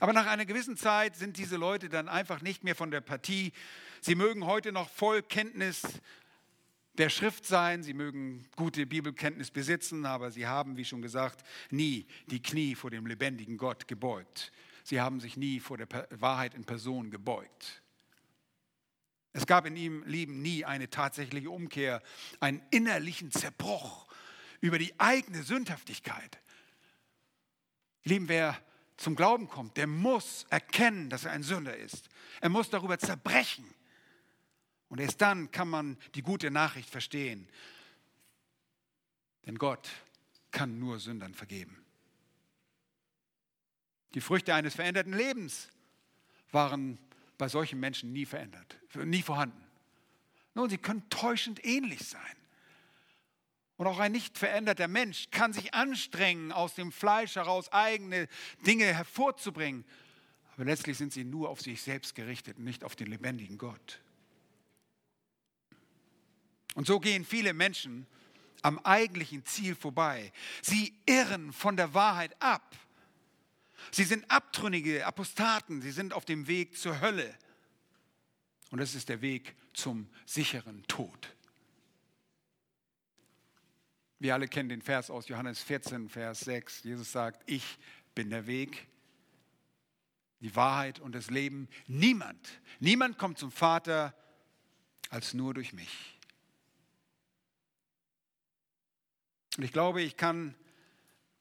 [0.00, 3.52] Aber nach einer gewissen Zeit sind diese Leute dann einfach nicht mehr von der Partie.
[4.00, 5.82] Sie mögen heute noch voll Kenntnis
[6.98, 12.06] der Schrift sein, sie mögen gute Bibelkenntnis besitzen, aber sie haben, wie schon gesagt, nie
[12.26, 14.50] die Knie vor dem lebendigen Gott gebeugt.
[14.82, 17.82] Sie haben sich nie vor der Wahrheit in Person gebeugt.
[19.36, 22.02] Es gab in ihm Leben nie eine tatsächliche Umkehr,
[22.40, 24.06] einen innerlichen Zerbruch
[24.62, 26.38] über die eigene Sündhaftigkeit.
[28.04, 28.58] Lieben, wer
[28.96, 32.08] zum Glauben kommt, der muss erkennen, dass er ein Sünder ist.
[32.40, 33.66] Er muss darüber zerbrechen.
[34.88, 37.46] Und erst dann kann man die gute Nachricht verstehen.
[39.44, 39.86] Denn Gott
[40.50, 41.84] kann nur Sündern vergeben.
[44.14, 45.68] Die Früchte eines veränderten Lebens
[46.52, 46.98] waren
[47.38, 49.62] bei solchen Menschen nie verändert, nie vorhanden.
[50.54, 52.36] Nun, sie können täuschend ähnlich sein.
[53.76, 58.26] Und auch ein nicht veränderter Mensch kann sich anstrengen, aus dem Fleisch heraus eigene
[58.66, 59.84] Dinge hervorzubringen.
[60.54, 64.00] Aber letztlich sind sie nur auf sich selbst gerichtet nicht auf den lebendigen Gott.
[66.74, 68.06] Und so gehen viele Menschen
[68.62, 70.32] am eigentlichen Ziel vorbei.
[70.62, 72.74] Sie irren von der Wahrheit ab
[73.90, 77.34] Sie sind abtrünnige Apostaten, sie sind auf dem Weg zur Hölle.
[78.70, 81.36] Und das ist der Weg zum sicheren Tod.
[84.18, 86.84] Wir alle kennen den Vers aus Johannes 14, Vers 6.
[86.84, 87.78] Jesus sagt, ich
[88.14, 88.88] bin der Weg,
[90.40, 91.68] die Wahrheit und das Leben.
[91.86, 94.14] Niemand, niemand kommt zum Vater
[95.10, 96.18] als nur durch mich.
[99.56, 100.54] Und ich glaube, ich kann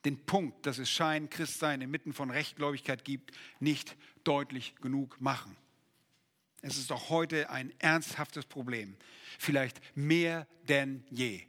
[0.06, 5.56] den Punkt, dass es Schein Christsein inmitten von Rechtgläubigkeit gibt, nicht deutlich genug machen.
[6.62, 8.96] Es ist auch heute ein ernsthaftes Problem,
[9.38, 11.42] vielleicht mehr denn je.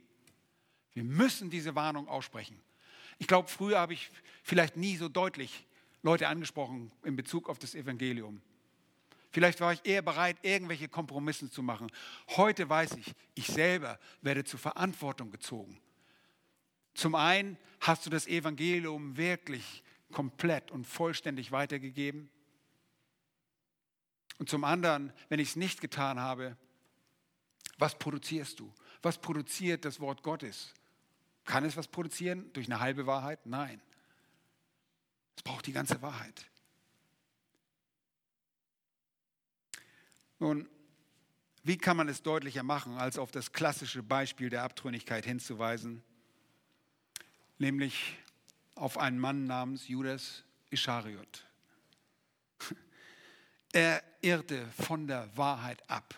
[0.93, 2.59] Wir müssen diese Warnung aussprechen.
[3.19, 4.11] Ich glaube, früher habe ich
[4.43, 5.65] vielleicht nie so deutlich
[6.03, 8.41] Leute angesprochen in Bezug auf das Evangelium.
[9.31, 11.91] Vielleicht war ich eher bereit, irgendwelche Kompromisse zu machen.
[12.29, 15.79] Heute weiß ich, ich selber werde zur Verantwortung gezogen.
[16.97, 22.27] Zum einen hast du das Evangelium wirklich komplett und vollständig weitergegeben.
[24.39, 26.57] Und zum anderen, wenn ich es nicht getan habe,
[27.77, 28.73] was produzierst du?
[29.03, 30.73] Was produziert das Wort Gottes?
[31.45, 33.45] Kann es was produzieren durch eine halbe Wahrheit?
[33.45, 33.79] Nein.
[35.35, 36.49] Es braucht die ganze Wahrheit.
[40.39, 40.67] Nun,
[41.61, 46.03] wie kann man es deutlicher machen, als auf das klassische Beispiel der Abtrünnigkeit hinzuweisen,
[47.57, 48.17] nämlich
[48.75, 51.45] auf einen Mann namens Judas Ischariot.
[53.73, 56.15] Er irrte von der Wahrheit ab.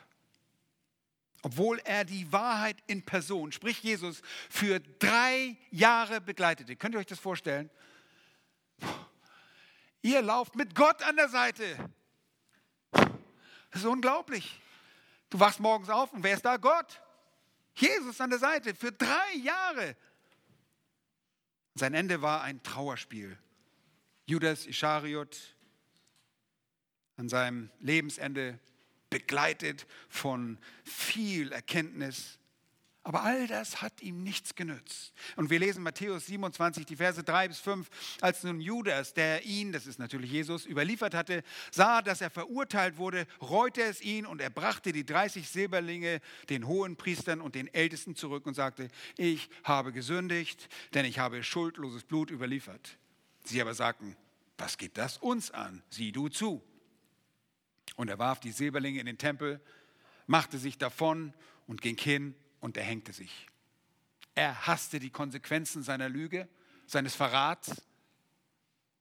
[1.41, 6.75] Obwohl er die Wahrheit in Person, sprich Jesus, für drei Jahre begleitete.
[6.75, 7.69] Könnt ihr euch das vorstellen?
[10.02, 11.78] Ihr lauft mit Gott an der Seite.
[12.91, 14.62] Das ist unglaublich.
[15.30, 16.58] Du wachst morgens auf und wer ist da?
[16.58, 17.02] Gott.
[17.75, 19.95] Jesus an der Seite für drei Jahre.
[21.75, 23.38] Sein Ende war ein Trauerspiel.
[24.25, 25.38] Judas Ischariot
[27.17, 28.60] an seinem Lebensende
[29.10, 32.38] begleitet von viel Erkenntnis,
[33.03, 35.13] aber all das hat ihm nichts genützt.
[35.38, 37.89] Und wir lesen Matthäus 27, die Verse 3 bis 5.
[38.19, 42.97] Als nun Judas, der ihn, das ist natürlich Jesus, überliefert hatte, sah, dass er verurteilt
[42.97, 47.73] wurde, reute es ihn und er brachte die 30 Silberlinge den hohen Priestern und den
[47.73, 52.97] Ältesten zurück und sagte, ich habe gesündigt, denn ich habe schuldloses Blut überliefert.
[53.45, 54.17] Sie aber sagten,
[54.57, 55.81] was geht das uns an?
[55.89, 56.62] Sieh du zu.
[57.95, 59.62] Und er warf die Silberlinge in den Tempel,
[60.27, 61.33] machte sich davon
[61.65, 63.48] und ging hin und er hängte sich.
[64.36, 66.48] Er hasste die Konsequenzen seiner Lüge,
[66.86, 67.82] seines Verrats,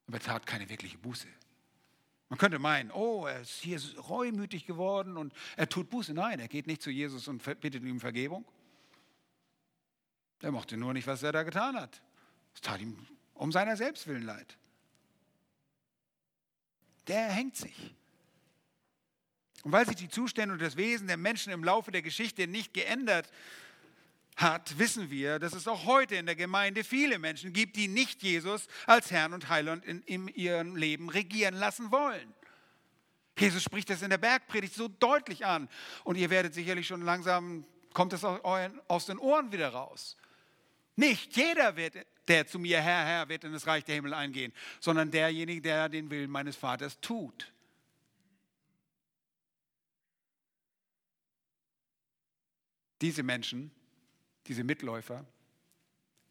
[0.07, 1.29] aber tat keine wirkliche Buße.
[2.29, 6.12] Man könnte meinen, oh, er ist hier reumütig geworden und er tut Buße.
[6.12, 8.44] Nein, er geht nicht zu Jesus und bittet ihm Vergebung.
[10.40, 12.03] Er mochte nur nicht, was er da getan hat.
[12.55, 14.59] Es tat ihm um seiner Selbstwillen leid.
[17.07, 17.94] Der hängt sich.
[19.68, 22.72] Und weil sich die Zustände und das Wesen der Menschen im Laufe der Geschichte nicht
[22.72, 23.31] geändert
[24.35, 28.22] hat, wissen wir, dass es auch heute in der Gemeinde viele Menschen gibt, die nicht
[28.22, 32.33] Jesus als Herrn und Heiland in, in ihrem Leben regieren lassen wollen.
[33.38, 35.68] Jesus spricht das in der Bergpredigt so deutlich an.
[36.02, 40.16] Und ihr werdet sicherlich schon langsam, kommt es aus den Ohren wieder raus.
[40.96, 41.92] Nicht jeder, wird,
[42.26, 45.90] der zu mir Herr, Herr, wird in das Reich der Himmel eingehen, sondern derjenige, der
[45.90, 47.52] den Willen meines Vaters tut.
[53.00, 53.70] Diese Menschen,
[54.46, 55.24] diese Mitläufer,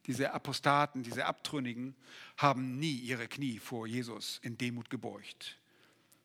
[0.05, 1.95] diese Apostaten, diese Abtrünnigen
[2.37, 5.59] haben nie ihre Knie vor Jesus in Demut gebeugt.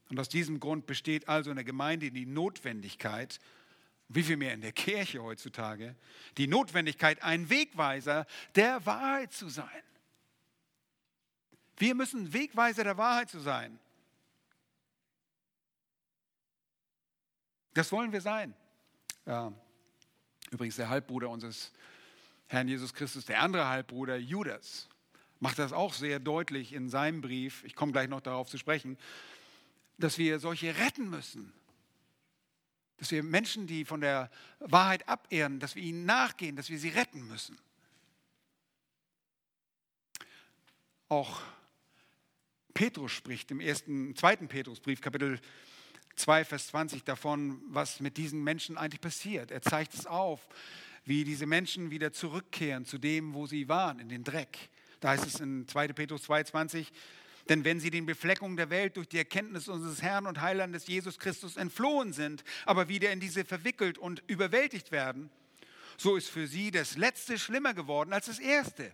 [0.08, 3.40] Und aus diesem Grund besteht also in der Gemeinde die Notwendigkeit,
[4.08, 5.96] wie viel mehr in der Kirche heutzutage,
[6.36, 9.82] die Notwendigkeit, ein Wegweiser der Wahrheit zu sein.
[11.78, 13.78] Wir müssen Wegweiser der Wahrheit zu sein.
[17.74, 18.54] Das wollen wir sein.
[19.24, 19.52] Ja.
[20.52, 21.72] Übrigens der Halbbruder unseres
[22.46, 24.86] Herrn Jesus Christus, der andere Halbbruder Judas,
[25.40, 28.98] macht das auch sehr deutlich in seinem Brief, ich komme gleich noch darauf zu sprechen,
[29.96, 31.54] dass wir solche retten müssen.
[32.98, 36.90] Dass wir Menschen, die von der Wahrheit abehren, dass wir ihnen nachgehen, dass wir sie
[36.90, 37.58] retten müssen.
[41.08, 41.40] Auch
[42.74, 45.40] Petrus spricht im ersten, zweiten Petrusbrief, Kapitel
[46.16, 49.50] 2, Vers 20 davon, was mit diesen Menschen eigentlich passiert.
[49.50, 50.46] Er zeigt es auf,
[51.04, 54.70] wie diese Menschen wieder zurückkehren zu dem, wo sie waren, in den Dreck.
[55.00, 55.88] Da heißt es in 2.
[55.88, 56.92] Petrus 2, 20,
[57.48, 61.18] denn wenn sie den Befleckungen der Welt durch die Erkenntnis unseres Herrn und Heilandes Jesus
[61.18, 65.28] Christus entflohen sind, aber wieder in diese verwickelt und überwältigt werden,
[65.96, 68.92] so ist für sie das Letzte schlimmer geworden als das Erste.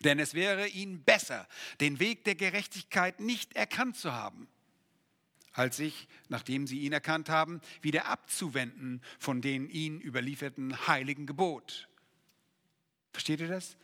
[0.00, 1.48] Denn es wäre ihnen besser,
[1.80, 4.48] den Weg der Gerechtigkeit nicht erkannt zu haben
[5.60, 11.86] als sich, nachdem sie ihn erkannt haben, wieder abzuwenden von den ihnen überlieferten heiligen Gebot.
[13.12, 13.76] Versteht ihr das?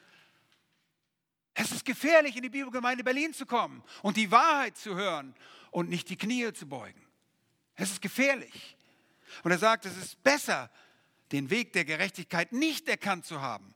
[1.53, 5.35] Es ist gefährlich, in die Bibelgemeinde Berlin zu kommen und die Wahrheit zu hören
[5.71, 7.03] und nicht die Knie zu beugen.
[7.75, 8.79] Es ist gefährlich.
[9.43, 10.71] Und er sagt, es ist besser,
[11.31, 13.75] den Weg der Gerechtigkeit nicht erkannt zu haben,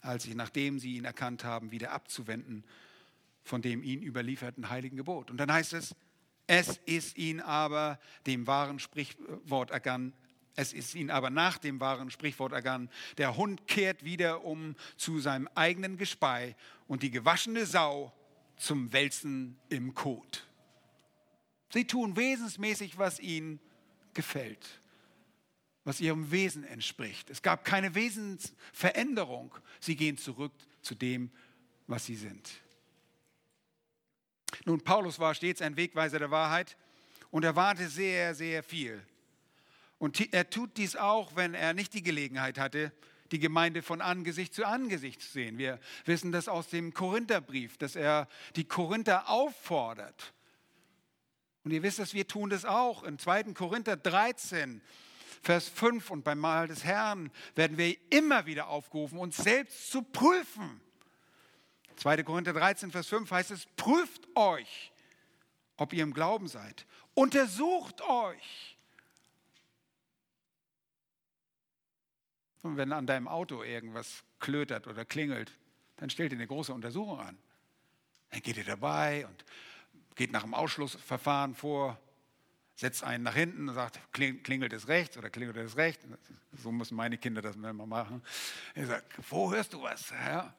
[0.00, 2.64] als sich, nachdem sie ihn erkannt haben, wieder abzuwenden
[3.44, 5.30] von dem ihnen überlieferten heiligen Gebot.
[5.30, 5.94] Und dann heißt es,
[6.46, 10.12] es ist ihn aber dem wahren Sprichwort ergangen,
[10.54, 15.18] es ist ihn aber nach dem wahren Sprichwort ergangen, der Hund kehrt wieder um zu
[15.18, 18.12] seinem eigenen Gespei und die gewaschene Sau
[18.56, 20.46] zum Wälzen im Kot.
[21.72, 23.58] Sie tun wesensmäßig, was ihnen
[24.12, 24.80] gefällt,
[25.84, 27.30] was ihrem Wesen entspricht.
[27.30, 29.54] Es gab keine Wesensveränderung.
[29.80, 30.52] Sie gehen zurück
[30.82, 31.30] zu dem,
[31.86, 32.50] was sie sind.
[34.64, 36.76] Nun, Paulus war stets ein Wegweiser der Wahrheit
[37.30, 39.04] und er warte sehr, sehr viel.
[39.98, 42.92] Und er tut dies auch, wenn er nicht die Gelegenheit hatte,
[43.32, 45.58] die Gemeinde von Angesicht zu Angesicht zu sehen.
[45.58, 50.34] Wir wissen das aus dem Korintherbrief, dass er die Korinther auffordert.
[51.64, 53.04] Und ihr wisst dass wir tun das auch.
[53.04, 53.54] In 2.
[53.54, 54.82] Korinther 13,
[55.42, 60.02] Vers 5 und beim Mahl des Herrn werden wir immer wieder aufgerufen, uns selbst zu
[60.02, 60.81] prüfen.
[62.02, 62.24] 2.
[62.24, 64.90] Korinther 13, Vers 5 heißt es, prüft euch,
[65.76, 66.84] ob ihr im Glauben seid.
[67.14, 68.76] Untersucht euch.
[72.62, 75.52] Und wenn an deinem Auto irgendwas klötert oder klingelt,
[75.96, 77.38] dann stellt ihr eine große Untersuchung an.
[78.30, 79.44] Dann geht ihr dabei und
[80.16, 82.00] geht nach dem Ausschlussverfahren vor,
[82.74, 86.04] setzt einen nach hinten und sagt, klingelt es rechts oder klingelt es rechts.
[86.62, 88.22] So müssen meine Kinder das immer machen.
[88.74, 90.10] Er sagt, wo hörst du was?
[90.10, 90.54] Ja,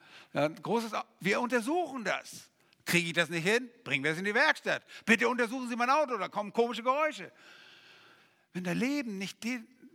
[0.62, 2.50] großes, wir untersuchen das.
[2.86, 3.70] Kriege ich das nicht hin?
[3.84, 4.84] Bringen wir es in die Werkstatt.
[5.06, 7.32] Bitte untersuchen Sie mein Auto, da kommen komische Geräusche.
[8.52, 9.38] Wenn dein Leben nicht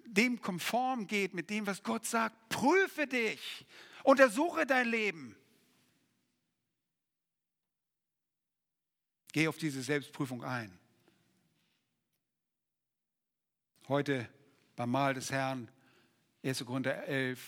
[0.07, 3.67] dem konform geht mit dem, was Gott sagt, prüfe dich,
[4.03, 5.37] untersuche dein Leben.
[9.33, 10.77] Geh auf diese Selbstprüfung ein.
[13.89, 14.29] Heute
[14.77, 15.71] beim Mahl des Herrn,
[16.45, 16.63] 1.
[16.67, 17.41] Korinther 11,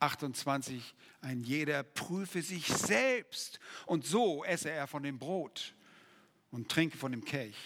[0.00, 5.74] 28, ein jeder prüfe sich selbst und so esse er von dem Brot
[6.50, 7.56] und trinke von dem Kelch.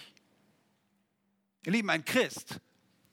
[1.66, 2.60] Ihr Lieben, ein Christ,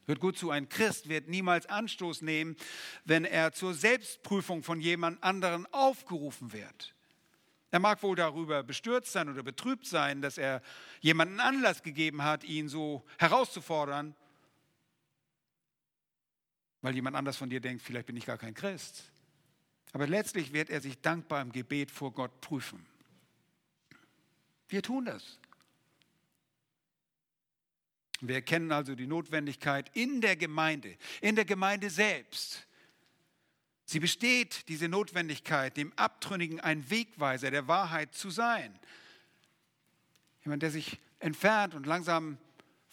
[0.05, 2.55] hört gut zu, ein Christ wird niemals Anstoß nehmen,
[3.03, 6.93] wenn er zur Selbstprüfung von jemand anderen aufgerufen wird.
[7.71, 10.61] Er mag wohl darüber bestürzt sein oder betrübt sein, dass er
[10.99, 14.15] jemanden Anlass gegeben hat, ihn so herauszufordern,
[16.81, 19.11] weil jemand anders von dir denkt, vielleicht bin ich gar kein Christ.
[19.93, 22.85] Aber letztlich wird er sich dankbar im Gebet vor Gott prüfen.
[24.69, 25.39] Wir tun das.
[28.19, 32.67] Wir erkennen also die Notwendigkeit in der Gemeinde, in der Gemeinde selbst,
[33.89, 38.77] Sie besteht, diese Notwendigkeit, dem Abtrünnigen ein Wegweiser der Wahrheit zu sein.
[40.43, 42.37] Jemand, der sich entfernt und langsam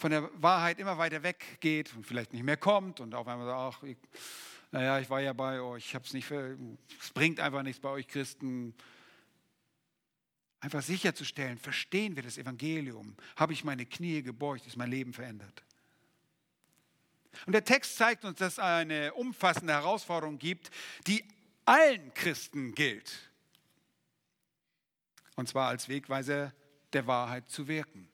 [0.04, 3.58] von der Wahrheit immer weiter weggeht und vielleicht nicht mehr kommt und auf einmal sagt,
[3.58, 3.96] ach, ich,
[4.70, 7.88] naja, ich war ja bei euch, ich habe es nicht, es bringt einfach nichts bei
[7.88, 8.74] euch Christen.
[10.60, 13.16] Einfach sicherzustellen, verstehen wir das Evangelium?
[13.36, 14.66] Habe ich meine Knie gebeugt?
[14.66, 15.64] Ist mein Leben verändert?
[17.46, 20.70] Und der Text zeigt uns, dass es eine umfassende Herausforderung gibt,
[21.06, 21.24] die
[21.64, 23.30] allen Christen gilt.
[25.34, 26.52] Und zwar als Wegweiser
[26.92, 28.10] der Wahrheit zu wirken.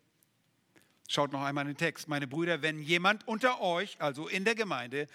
[1.13, 2.07] Schaut noch einmal in den Text.
[2.07, 5.09] Meine Brüder, wenn jemand unter euch, also in der Gemeinde,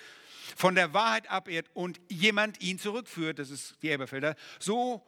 [0.54, 5.02] von der Wahrheit abirrt und jemand ihn zurückführt, das ist die Eberfelder, so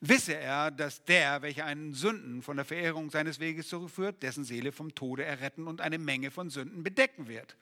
[0.00, 4.72] wisse er, dass der, welcher einen Sünden von der Verehrung seines Weges zurückführt, dessen Seele
[4.72, 7.54] vom Tode erretten und eine Menge von Sünden bedecken wird.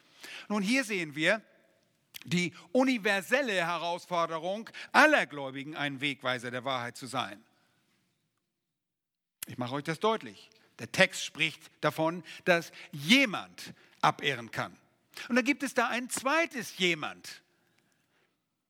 [0.49, 1.43] Nun, hier sehen wir
[2.25, 7.43] die universelle Herausforderung aller Gläubigen, ein Wegweiser der Wahrheit zu sein.
[9.49, 10.51] Ich mache euch das deutlich.
[10.79, 14.77] Der Text spricht davon, dass jemand abehren kann.
[15.29, 17.43] Und dann gibt es da ein zweites jemand.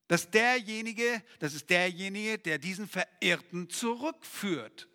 [0.07, 4.87] Dass derjenige, das ist derjenige, der diesen Verirrten zurückführt.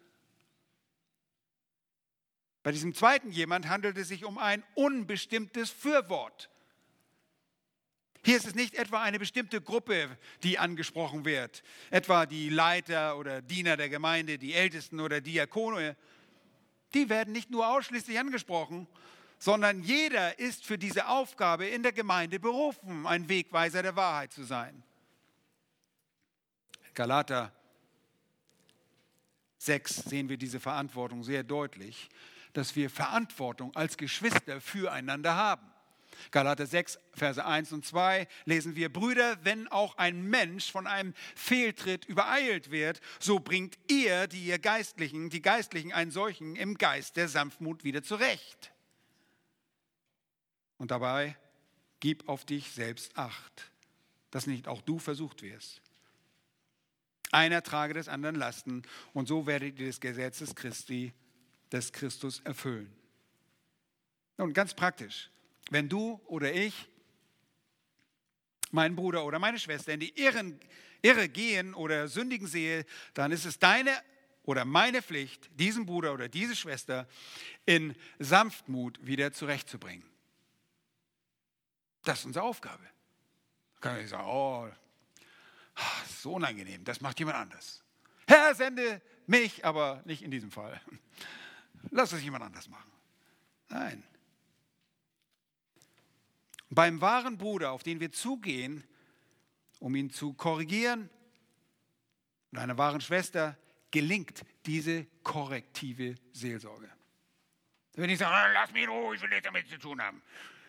[2.62, 6.51] Bei diesem zweiten jemand handelt es sich um ein unbestimmtes Fürwort.
[8.22, 13.41] Hier ist es nicht etwa eine bestimmte Gruppe, die angesprochen wird, etwa die Leiter oder
[13.41, 15.97] Diener der Gemeinde, die Ältesten oder Diakone.
[16.95, 18.86] Die werden nicht nur ausschließlich angesprochen,
[19.38, 24.45] sondern jeder ist für diese Aufgabe in der Gemeinde berufen, ein Wegweiser der Wahrheit zu
[24.45, 24.82] sein.
[26.95, 27.53] Galater
[29.59, 32.09] 6 sehen wir diese Verantwortung sehr deutlich.
[32.53, 35.70] dass wir Verantwortung als Geschwister füreinander haben.
[36.31, 41.14] Galater 6, Verse 1 und 2 lesen wir, Brüder, wenn auch ein Mensch von einem
[41.35, 47.16] Fehltritt übereilt wird, so bringt ihr, die ihr Geistlichen, die Geistlichen einen solchen im Geist
[47.16, 48.73] der Sanftmut wieder zurecht.
[50.79, 51.37] Und dabei
[52.01, 53.71] gib auf dich selbst Acht,
[54.31, 55.83] dass nicht auch du versucht wirst.
[57.33, 61.12] Einer trage des anderen Lasten und so werdet ihr des Christi,
[61.71, 62.93] des Christus erfüllen.
[64.37, 65.31] Nun, ganz praktisch
[65.71, 66.89] wenn du oder ich,
[68.71, 70.61] mein Bruder oder meine Schwester in die Irren,
[71.03, 73.91] Irre gehen oder sündigen sehe, dann ist es deine
[74.43, 77.09] oder meine Pflicht, diesen Bruder oder diese Schwester
[77.66, 80.05] in Sanftmut wieder zurechtzubringen.
[82.05, 82.83] Das ist unsere Aufgabe.
[83.81, 84.68] Da kann ich sagen, oh,
[86.07, 87.83] so unangenehm, das macht jemand anders.
[88.27, 90.81] Herr, sende mich, aber nicht in diesem Fall.
[91.91, 92.91] Lass es jemand anders machen.
[93.68, 94.03] Nein,
[96.71, 98.85] beim wahren Bruder, auf den wir zugehen,
[99.79, 101.11] um ihn zu korrigieren,
[102.53, 103.57] und einer wahren Schwester,
[103.91, 106.91] gelingt diese korrektive Seelsorge.
[107.95, 110.23] Wenn ich sage, ah, lass mich in Ruhe, ich will nichts damit zu tun haben.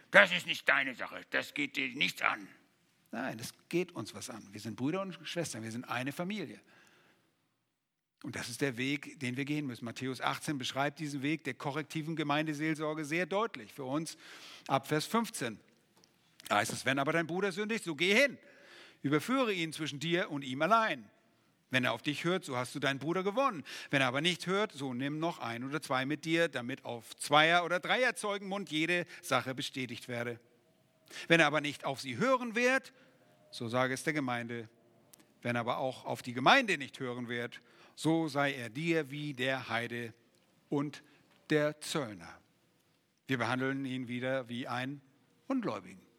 [0.10, 2.48] Das ist nicht deine Sache, das geht dir nichts an.
[3.12, 4.48] Nein, das geht uns was an.
[4.52, 6.60] Wir sind Brüder und Schwestern, wir sind eine Familie.
[8.24, 9.86] Und das ist der Weg, den wir gehen müssen.
[9.86, 14.18] Matthäus 18 beschreibt diesen Weg der korrektiven Gemeindeseelsorge sehr deutlich für uns
[14.68, 15.60] ab Vers 15.
[16.52, 18.38] Da heißt es, wenn aber dein Bruder sündigt, so geh hin,
[19.04, 21.10] überführe ihn zwischen dir und ihm allein.
[21.70, 23.64] Wenn er auf dich hört, so hast du deinen Bruder gewonnen.
[23.90, 27.16] Wenn er aber nicht hört, so nimm noch ein oder zwei mit dir, damit auf
[27.16, 30.42] Zweier- oder Dreierzeugenmund jede Sache bestätigt werde.
[31.30, 32.92] Wenn er aber nicht auf sie hören wird,
[33.50, 34.68] so sage es der Gemeinde.
[35.44, 37.62] Wenn er aber auch auf die Gemeinde nicht hören wird,
[37.96, 40.14] so sei er dir wie der Heide
[40.68, 41.02] und
[41.50, 42.38] der Zöllner.
[43.28, 45.02] Wir behandeln ihn wieder wie einen
[45.48, 46.11] Ungläubigen.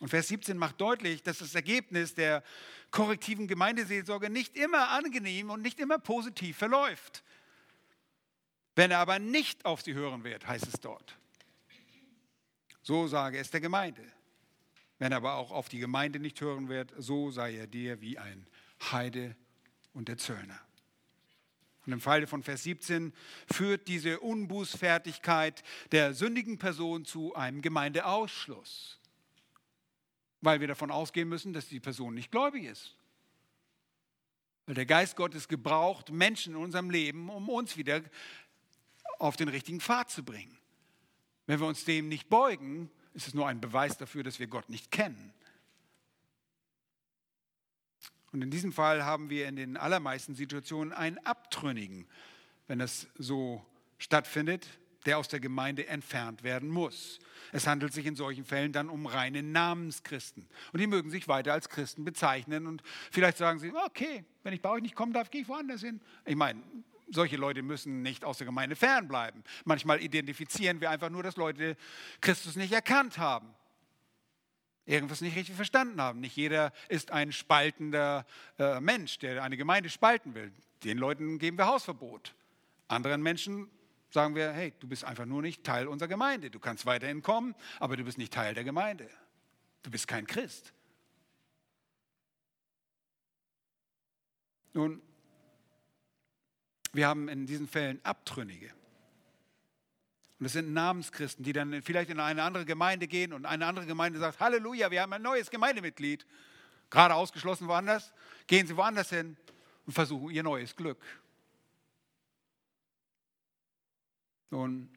[0.00, 2.42] Und Vers 17 macht deutlich, dass das Ergebnis der
[2.90, 7.22] korrektiven Gemeindeseelsorge nicht immer angenehm und nicht immer positiv verläuft.
[8.74, 11.16] Wenn er aber nicht auf sie hören wird, heißt es dort.
[12.82, 14.02] So sage es der Gemeinde.
[14.98, 18.18] Wenn er aber auch auf die Gemeinde nicht hören wird, so sei er dir wie
[18.18, 18.46] ein
[18.90, 19.36] Heide
[19.92, 20.60] und der Zöllner.
[21.86, 23.12] Und im Falle von Vers 17
[23.52, 28.98] führt diese Unbußfertigkeit der sündigen Person zu einem Gemeindeausschluss
[30.44, 32.94] weil wir davon ausgehen müssen, dass die Person nicht gläubig ist.
[34.66, 38.02] Weil der Geist Gottes gebraucht Menschen in unserem Leben, um uns wieder
[39.18, 40.56] auf den richtigen Pfad zu bringen.
[41.46, 44.68] Wenn wir uns dem nicht beugen, ist es nur ein Beweis dafür, dass wir Gott
[44.68, 45.32] nicht kennen.
[48.32, 52.08] Und in diesem Fall haben wir in den allermeisten Situationen einen Abtrünnigen,
[52.66, 53.64] wenn das so
[53.98, 54.66] stattfindet,
[55.06, 57.18] der aus der Gemeinde entfernt werden muss.
[57.52, 60.46] Es handelt sich in solchen Fällen dann um reine Namenschristen.
[60.72, 62.66] Und die mögen sich weiter als Christen bezeichnen.
[62.66, 65.82] Und vielleicht sagen sie, okay, wenn ich bei euch nicht kommen darf, gehe ich woanders
[65.82, 66.00] hin.
[66.24, 66.62] Ich meine,
[67.10, 69.44] solche Leute müssen nicht aus der Gemeinde fernbleiben.
[69.64, 71.76] Manchmal identifizieren wir einfach nur, dass Leute
[72.20, 73.54] Christus nicht erkannt haben.
[74.86, 76.20] Irgendwas nicht richtig verstanden haben.
[76.20, 78.26] Nicht jeder ist ein spaltender
[78.58, 80.52] äh, Mensch, der eine Gemeinde spalten will.
[80.82, 82.34] Den Leuten geben wir Hausverbot.
[82.88, 83.70] Anderen Menschen
[84.14, 86.48] sagen wir, hey, du bist einfach nur nicht Teil unserer Gemeinde.
[86.48, 89.10] Du kannst weiterhin kommen, aber du bist nicht Teil der Gemeinde.
[89.82, 90.72] Du bist kein Christ.
[94.72, 95.02] Nun,
[96.92, 98.70] wir haben in diesen Fällen Abtrünnige.
[100.38, 103.84] Und es sind Namenschristen, die dann vielleicht in eine andere Gemeinde gehen und eine andere
[103.84, 106.24] Gemeinde sagt, Halleluja, wir haben ein neues Gemeindemitglied.
[106.88, 108.12] Gerade ausgeschlossen woanders,
[108.46, 109.36] gehen sie woanders hin
[109.86, 110.98] und versuchen ihr neues Glück.
[114.54, 114.88] Nun,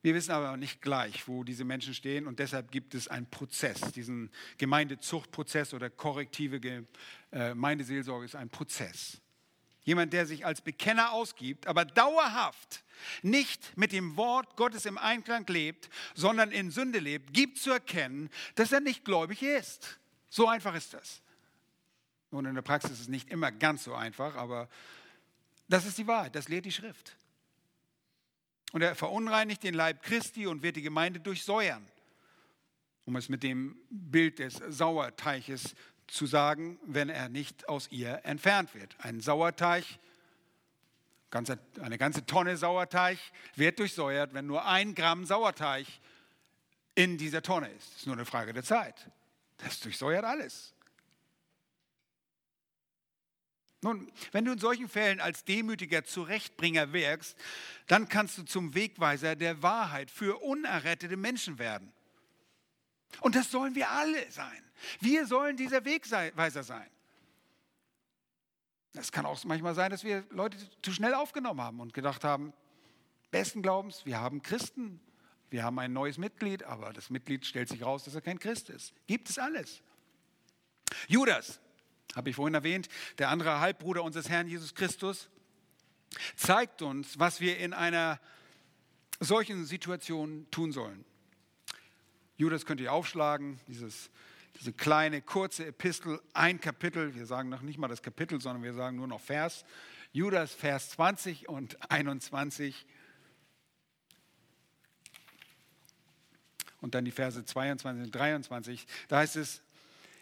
[0.00, 3.92] wir wissen aber nicht gleich, wo diese Menschen stehen und deshalb gibt es einen Prozess,
[3.92, 6.84] diesen Gemeindezuchtprozess oder korrektive äh,
[7.30, 9.20] Gemeindeseelsorge ist ein Prozess.
[9.82, 12.82] Jemand, der sich als Bekenner ausgibt, aber dauerhaft
[13.20, 18.30] nicht mit dem Wort Gottes im Einklang lebt, sondern in Sünde lebt, gibt zu erkennen,
[18.54, 19.98] dass er nicht gläubig ist.
[20.30, 21.20] So einfach ist das.
[22.30, 24.66] Und in der Praxis ist es nicht immer ganz so einfach, aber
[25.68, 27.18] das ist die Wahrheit, das lehrt die Schrift.
[28.72, 31.86] Und er verunreinigt den Leib Christi und wird die Gemeinde durchsäuern.
[33.04, 35.74] Um es mit dem Bild des Sauerteiches
[36.06, 38.96] zu sagen, wenn er nicht aus ihr entfernt wird.
[38.98, 39.84] Ein Sauerteig,
[41.80, 43.18] eine ganze Tonne Sauerteig
[43.54, 45.86] wird durchsäuert, wenn nur ein Gramm Sauerteig
[46.94, 47.90] in dieser Tonne ist.
[47.90, 49.10] Das ist nur eine Frage der Zeit.
[49.58, 50.75] Das durchsäuert alles.
[53.86, 57.38] Nun, wenn du in solchen Fällen als demütiger Zurechtbringer wirkst,
[57.86, 61.92] dann kannst du zum Wegweiser der Wahrheit für unerrettete Menschen werden.
[63.20, 64.64] Und das sollen wir alle sein.
[64.98, 66.90] Wir sollen dieser Wegweiser sein.
[68.94, 72.52] Es kann auch manchmal sein, dass wir Leute zu schnell aufgenommen haben und gedacht haben,
[73.30, 75.00] besten Glaubens, wir haben Christen,
[75.48, 78.68] wir haben ein neues Mitglied, aber das Mitglied stellt sich raus, dass er kein Christ
[78.68, 78.94] ist.
[79.06, 79.80] Gibt es alles.
[81.06, 81.60] Judas,
[82.16, 82.88] habe ich vorhin erwähnt,
[83.18, 85.28] der andere Halbbruder unseres Herrn Jesus Christus,
[86.34, 88.18] zeigt uns, was wir in einer
[89.20, 91.04] solchen Situation tun sollen.
[92.36, 94.10] Judas könnt ihr aufschlagen, dieses
[94.58, 98.72] diese kleine, kurze Epistel, ein Kapitel, wir sagen noch nicht mal das Kapitel, sondern wir
[98.72, 99.64] sagen nur noch Vers,
[100.12, 102.86] Judas Vers 20 und 21
[106.80, 109.62] und dann die Verse 22 und 23, da heißt es,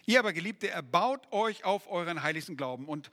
[0.06, 3.10] ihr aber Geliebte, erbaut euch auf euren heiligsten Glauben und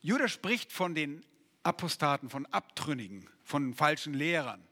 [0.00, 1.24] Judas spricht von den
[1.62, 4.62] Apostaten, von Abtrünnigen, von falschen Lehrern.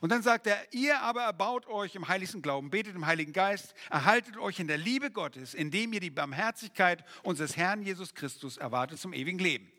[0.00, 3.74] Und dann sagt er, ihr aber erbaut euch im heiligsten Glauben, betet im Heiligen Geist,
[3.90, 8.98] erhaltet euch in der Liebe Gottes, indem ihr die Barmherzigkeit unseres Herrn Jesus Christus erwartet
[8.98, 9.70] zum ewigen Leben.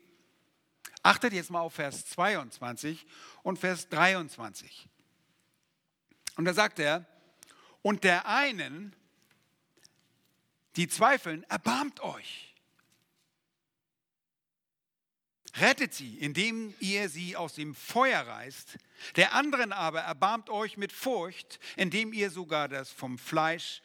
[1.02, 3.06] Achtet jetzt mal auf Vers 22
[3.42, 4.88] und Vers 23.
[6.36, 7.06] Und da sagt er,
[7.82, 8.96] und der einen,
[10.76, 12.54] die zweifeln, erbarmt euch
[15.56, 18.76] Rettet sie, indem ihr sie aus dem Feuer reißt.
[19.14, 23.80] Der anderen aber erbarmt euch mit Furcht, indem ihr sogar das vom Fleisch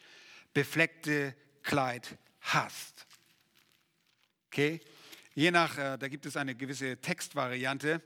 [0.54, 3.06] befleckte Kleid hasst.
[4.48, 4.80] Okay?
[5.36, 8.02] Je nach, äh, da gibt es eine gewisse Textvariante.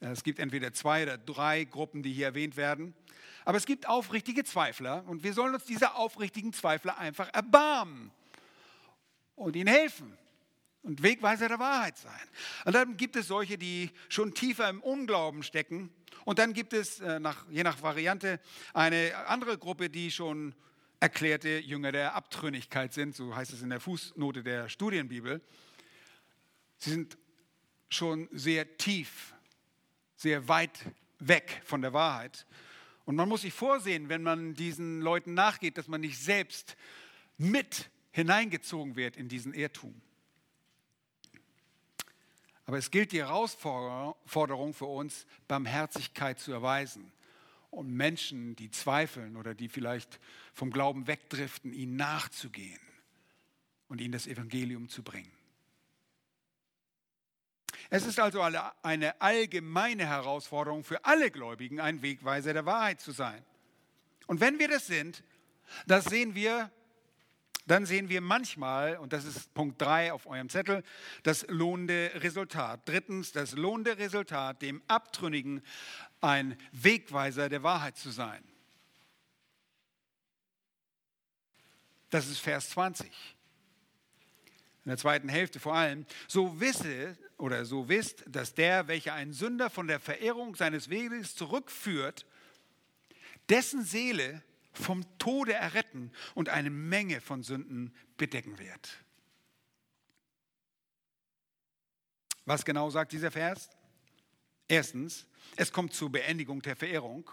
[0.00, 2.94] Äh, es gibt entweder zwei oder drei Gruppen, die hier erwähnt werden.
[3.44, 8.10] Aber es gibt aufrichtige Zweifler und wir sollen uns dieser aufrichtigen Zweifler einfach erbarmen
[9.36, 10.18] und ihnen helfen
[10.82, 12.20] und Wegweiser der Wahrheit sein.
[12.64, 15.90] Und dann gibt es solche, die schon tiefer im Unglauben stecken.
[16.24, 18.40] Und dann gibt es, äh, nach, je nach Variante,
[18.74, 20.54] eine andere Gruppe, die schon
[21.00, 23.14] erklärte Jünger der Abtrünnigkeit sind.
[23.14, 25.40] So heißt es in der Fußnote der Studienbibel.
[26.78, 27.18] Sie sind
[27.88, 29.34] schon sehr tief,
[30.18, 30.84] sehr weit
[31.20, 32.46] weg von der Wahrheit.
[33.06, 36.76] Und man muss sich vorsehen, wenn man diesen Leuten nachgeht, dass man nicht selbst
[37.38, 40.02] mit hineingezogen wird in diesen Irrtum.
[42.66, 47.10] Aber es gilt die Herausforderung für uns, Barmherzigkeit zu erweisen
[47.70, 50.20] und Menschen, die zweifeln oder die vielleicht
[50.52, 52.80] vom Glauben wegdriften, ihnen nachzugehen
[53.88, 55.37] und ihnen das Evangelium zu bringen.
[57.90, 63.42] Es ist also eine allgemeine Herausforderung für alle Gläubigen, ein Wegweiser der Wahrheit zu sein.
[64.26, 65.22] Und wenn wir das sind,
[65.86, 66.70] das sehen wir
[67.68, 70.82] dann sehen wir manchmal, und das ist Punkt 3 auf eurem Zettel,
[71.22, 72.80] das lohnende Resultat.
[72.86, 75.62] Drittens, das lohnende Resultat, dem Abtrünnigen
[76.22, 78.42] ein Wegweiser der Wahrheit zu sein.
[82.08, 83.12] Das ist Vers 20.
[84.88, 86.06] In der zweiten Hälfte vor allem.
[86.28, 91.34] So wisse oder so wisst, dass der, welcher einen Sünder von der Verehrung seines Weges
[91.34, 92.24] zurückführt,
[93.50, 99.04] dessen Seele vom Tode erretten und eine Menge von Sünden bedecken wird.
[102.46, 103.68] Was genau sagt dieser Vers?
[104.68, 105.26] Erstens,
[105.56, 107.30] es kommt zur Beendigung der Verehrung.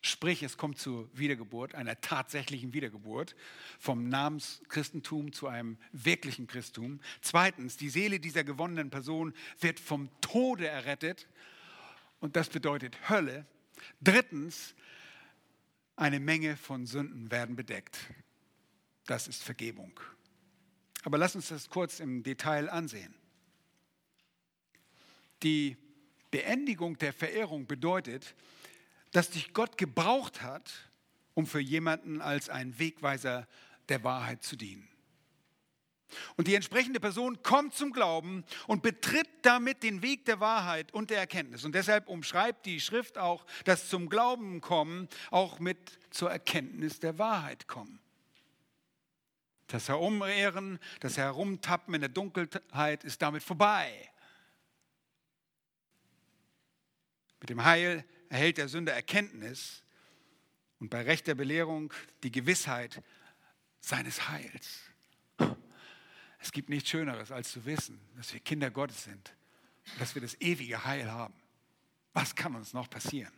[0.00, 3.34] Sprich, es kommt zur Wiedergeburt, einer tatsächlichen Wiedergeburt,
[3.80, 7.00] vom Namenschristentum zu einem wirklichen Christum.
[7.20, 11.26] Zweitens, die Seele dieser gewonnenen Person wird vom Tode errettet
[12.20, 13.44] und das bedeutet Hölle.
[14.00, 14.74] Drittens,
[15.96, 17.98] eine Menge von Sünden werden bedeckt.
[19.06, 19.98] Das ist Vergebung.
[21.02, 23.14] Aber lass uns das kurz im Detail ansehen.
[25.42, 25.76] Die
[26.30, 28.34] Beendigung der Verehrung bedeutet,
[29.12, 30.72] dass dich Gott gebraucht hat,
[31.34, 33.46] um für jemanden als ein Wegweiser
[33.88, 34.88] der Wahrheit zu dienen.
[36.36, 41.10] Und die entsprechende Person kommt zum Glauben und betritt damit den Weg der Wahrheit und
[41.10, 41.64] der Erkenntnis.
[41.64, 47.18] Und deshalb umschreibt die Schrift auch, dass zum Glauben kommen auch mit zur Erkenntnis der
[47.18, 48.00] Wahrheit kommen.
[49.66, 54.10] Das Herumehren, das Herumtappen in der Dunkelheit ist damit vorbei.
[57.40, 59.82] Mit dem Heil erhält der Sünder Erkenntnis
[60.78, 63.02] und bei rechter Belehrung die Gewissheit
[63.80, 64.80] seines Heils.
[66.40, 69.34] Es gibt nichts Schöneres, als zu wissen, dass wir Kinder Gottes sind
[69.98, 71.34] dass wir das ewige Heil haben.
[72.12, 73.32] Was kann uns noch passieren?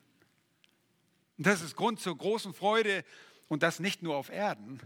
[1.38, 3.04] Und das ist Grund zur großen Freude
[3.48, 4.80] und das nicht nur auf Erden,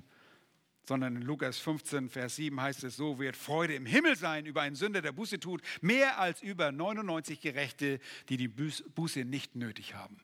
[0.86, 4.62] sondern in Lukas 15, Vers 7 heißt es, so wird Freude im Himmel sein über
[4.62, 9.94] einen Sünder, der Buße tut, mehr als über 99 Gerechte, die die Buße nicht nötig
[9.94, 10.18] haben.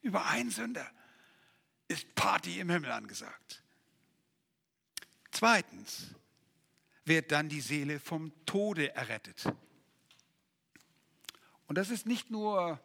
[0.00, 0.90] Über einen Sünder
[1.88, 3.62] ist Party im Himmel angesagt.
[5.30, 6.14] Zweitens
[7.04, 9.44] wird dann die Seele vom Tode errettet.
[11.66, 12.80] Und das ist nicht nur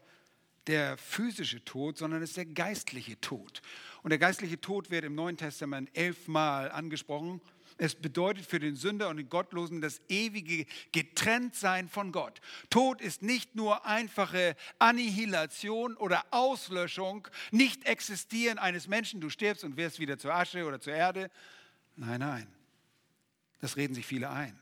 [0.68, 3.62] der physische Tod, sondern es ist der geistliche Tod.
[4.02, 7.42] Und der geistliche Tod wird im Neuen Testament elfmal angesprochen.
[7.78, 12.40] Es bedeutet für den Sünder und den Gottlosen das ewige Getrenntsein von Gott.
[12.70, 19.76] Tod ist nicht nur einfache Annihilation oder Auslöschung, nicht existieren eines Menschen, du stirbst und
[19.76, 21.32] wirst wieder zur Asche oder zur Erde.
[21.96, 22.48] Nein, nein.
[23.60, 24.60] Das reden sich viele ein.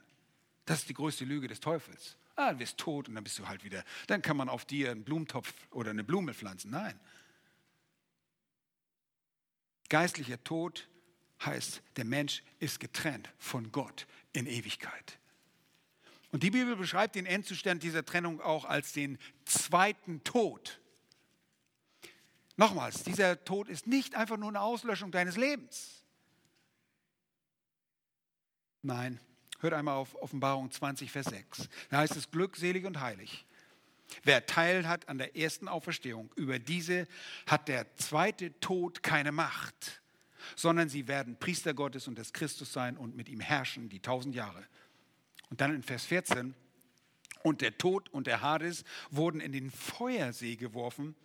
[0.66, 2.16] Das ist die größte Lüge des Teufels.
[2.36, 3.84] Ah, du wirst tot und dann bist du halt wieder.
[4.08, 6.72] Dann kann man auf dir einen Blumentopf oder eine Blume pflanzen.
[6.72, 7.00] Nein.
[9.90, 10.88] Geistlicher Tod
[11.46, 15.20] heißt, der Mensch ist getrennt von Gott in Ewigkeit.
[16.32, 20.80] Und die Bibel beschreibt den Endzustand dieser Trennung auch als den zweiten Tod.
[22.56, 26.06] Nochmals, dieser Tod ist nicht einfach nur eine Auslöschung deines Lebens.
[28.82, 29.20] Nein,
[29.62, 31.70] hört einmal auf Offenbarung 20, Vers 6.
[31.90, 33.46] Da heißt es glückselig und heilig.
[34.24, 37.08] Wer Teil hat an der ersten Auferstehung, über diese
[37.48, 40.02] hat der zweite Tod keine Macht,
[40.56, 44.36] sondern sie werden Priester Gottes und des Christus sein und mit ihm herrschen die tausend
[44.36, 44.66] Jahre.
[45.50, 46.54] Und dann in Vers 14,
[47.44, 51.16] und der Tod und der Hades wurden in den Feuersee geworfen.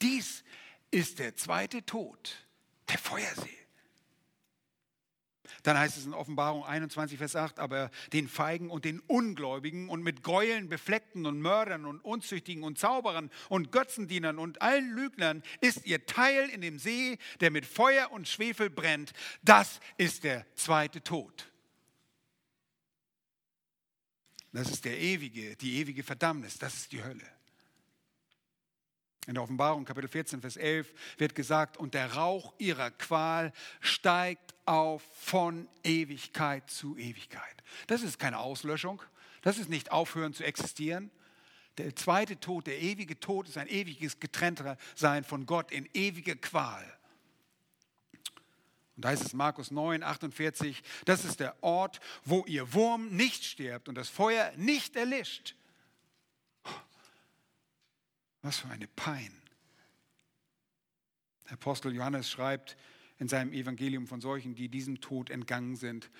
[0.00, 0.44] Dies
[0.90, 2.46] ist der zweite Tod,
[2.88, 3.58] der Feuersee.
[5.64, 10.02] Dann heißt es in Offenbarung 21, Vers 8, aber den Feigen und den Ungläubigen und
[10.02, 15.86] mit Gräueln befleckten und Mördern und Unzüchtigen und Zauberern und Götzendienern und allen Lügnern ist
[15.86, 19.14] ihr Teil in dem See, der mit Feuer und Schwefel brennt.
[19.42, 21.50] Das ist der zweite Tod.
[24.52, 27.24] Das ist der ewige, die ewige Verdammnis, das ist die Hölle.
[29.26, 34.54] In der Offenbarung Kapitel 14, Vers 11 wird gesagt, und der Rauch ihrer Qual steigt
[34.66, 37.62] auf von Ewigkeit zu Ewigkeit.
[37.86, 39.02] Das ist keine Auslöschung,
[39.42, 41.10] das ist nicht aufhören zu existieren.
[41.78, 46.84] Der zweite Tod, der ewige Tod ist ein ewiges Getrenntsein von Gott in ewige Qual.
[48.96, 53.44] Und da heißt es Markus 9, 48, das ist der Ort, wo ihr Wurm nicht
[53.44, 55.56] stirbt und das Feuer nicht erlischt.
[58.44, 59.32] Was für eine Pein.
[61.46, 62.76] Der Apostel Johannes schreibt
[63.18, 66.10] in seinem Evangelium von solchen, die diesem Tod entgangen sind.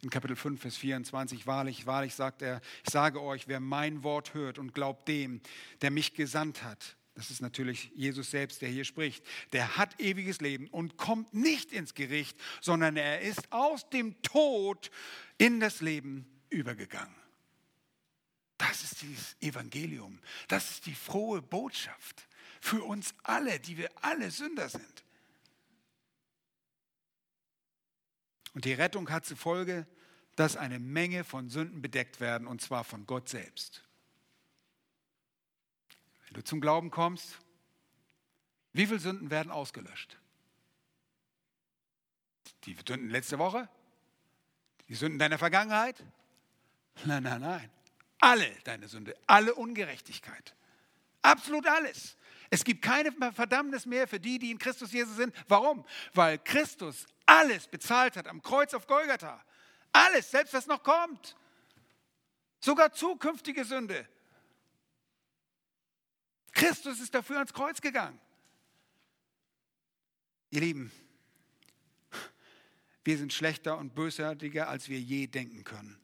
[0.00, 4.32] In Kapitel 5, Vers 24, wahrlich, wahrlich sagt er, ich sage euch, wer mein Wort
[4.32, 5.42] hört und glaubt dem,
[5.82, 9.22] der mich gesandt hat, das ist natürlich Jesus selbst, der hier spricht,
[9.52, 14.90] der hat ewiges Leben und kommt nicht ins Gericht, sondern er ist aus dem Tod
[15.36, 17.23] in das Leben übergegangen.
[18.68, 20.18] Das ist dieses Evangelium.
[20.48, 22.26] Das ist die frohe Botschaft
[22.60, 25.04] für uns alle, die wir alle Sünder sind.
[28.54, 29.86] Und die Rettung hat zur Folge,
[30.36, 33.84] dass eine Menge von Sünden bedeckt werden, und zwar von Gott selbst.
[36.24, 37.38] Wenn du zum Glauben kommst,
[38.72, 40.18] wie viele Sünden werden ausgelöscht?
[42.64, 43.68] Die Sünden letzte Woche?
[44.88, 46.02] Die Sünden deiner Vergangenheit?
[47.04, 47.70] Nein, nein, nein.
[48.24, 50.54] Alle deine Sünde, alle Ungerechtigkeit.
[51.20, 52.16] Absolut alles.
[52.48, 55.34] Es gibt keine Verdammnis mehr für die, die in Christus Jesus sind.
[55.46, 55.84] Warum?
[56.14, 59.44] Weil Christus alles bezahlt hat am Kreuz auf Golgatha.
[59.92, 61.36] Alles, selbst was noch kommt.
[62.60, 64.08] Sogar zukünftige Sünde.
[66.52, 68.18] Christus ist dafür ans Kreuz gegangen.
[70.48, 70.90] Ihr Lieben,
[73.04, 76.00] wir sind schlechter und bösartiger, als wir je denken können.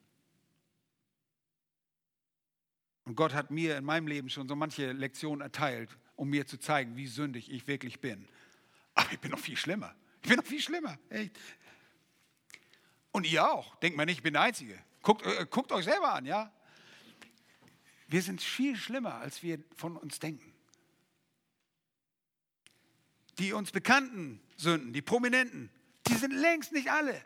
[3.10, 6.58] Und Gott hat mir in meinem Leben schon so manche Lektionen erteilt, um mir zu
[6.58, 8.28] zeigen, wie sündig ich wirklich bin.
[8.94, 9.96] Aber ich bin noch viel schlimmer.
[10.22, 10.96] Ich bin noch viel schlimmer.
[11.08, 11.36] Echt.
[13.10, 13.74] Und ihr auch.
[13.80, 14.78] Denkt mal nicht, ich bin der Einzige.
[15.02, 16.52] Guckt, äh, guckt euch selber an, ja?
[18.06, 20.54] Wir sind viel schlimmer, als wir von uns denken.
[23.40, 25.68] Die uns bekannten Sünden, die prominenten,
[26.06, 27.20] die sind längst nicht alle.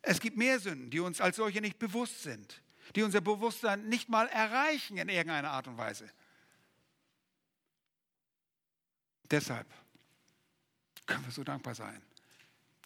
[0.00, 2.62] Es gibt mehr Sünden, die uns als solche nicht bewusst sind
[2.94, 6.10] die unser Bewusstsein nicht mal erreichen in irgendeiner Art und Weise.
[9.30, 9.66] Deshalb
[11.06, 12.02] können wir so dankbar sein.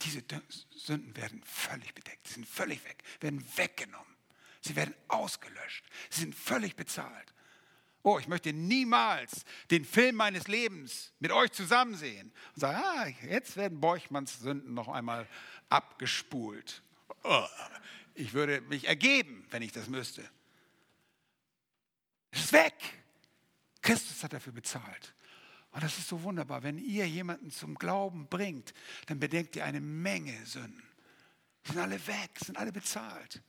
[0.02, 0.22] Diese
[0.70, 4.16] Sünden werden völlig bedeckt, sie sind völlig weg, werden weggenommen,
[4.60, 7.34] sie werden ausgelöscht, sie sind völlig bezahlt.
[8.06, 12.34] Oh, ich möchte niemals den Film meines Lebens mit euch zusammen sehen.
[12.54, 15.26] Und sagen, ah, jetzt werden Borchmanns Sünden noch einmal
[15.70, 16.82] abgespult.
[17.22, 17.46] Oh,
[18.14, 20.28] ich würde mich ergeben, wenn ich das müsste.
[22.30, 22.74] Es ist weg.
[23.82, 25.14] Christus hat dafür bezahlt.
[25.72, 26.62] Und das ist so wunderbar.
[26.62, 28.72] Wenn ihr jemanden zum Glauben bringt,
[29.06, 30.82] dann bedenkt ihr eine Menge Sünden.
[31.64, 33.42] Die sind alle weg, sind alle bezahlt.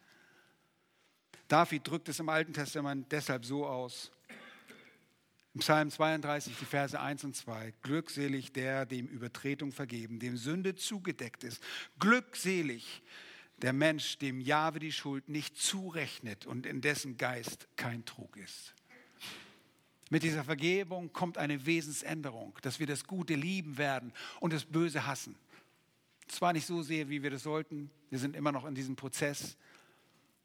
[1.47, 4.11] David drückt es im Alten Testament deshalb so aus.
[5.53, 7.73] Im Psalm 32, die Verse 1 und 2.
[7.81, 11.63] Glückselig der, dem Übertretung vergeben, dem Sünde zugedeckt ist.
[11.99, 13.03] Glückselig
[13.57, 18.73] der Mensch, dem Jahwe die Schuld nicht zurechnet und in dessen Geist kein Trug ist.
[20.09, 25.07] Mit dieser Vergebung kommt eine Wesensänderung, dass wir das Gute lieben werden und das Böse
[25.07, 25.35] hassen.
[26.27, 29.57] Zwar nicht so sehr, wie wir das sollten, wir sind immer noch in diesem Prozess.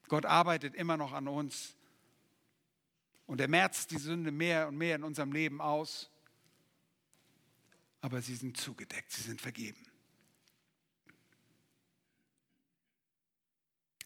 [0.09, 1.75] Gott arbeitet immer noch an uns
[3.27, 6.11] und er merzt die Sünde mehr und mehr in unserem Leben aus,
[8.01, 9.89] aber sie sind zugedeckt, sie sind vergeben.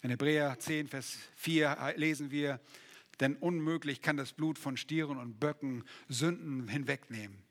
[0.05, 2.61] In Hebräer 10, Vers 4 lesen wir,
[3.21, 7.43] denn unmöglich kann das Blut von Stieren und Böcken Sünden hinwegnehmen.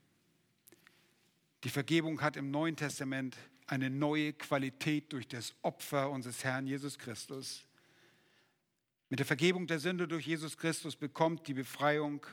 [1.64, 3.36] Die Vergebung hat im Neuen Testament
[3.66, 7.66] eine neue Qualität durch das Opfer unseres Herrn Jesus Christus.
[9.10, 12.24] Mit der Vergebung der Sünde durch Jesus Christus bekommt die Befreiung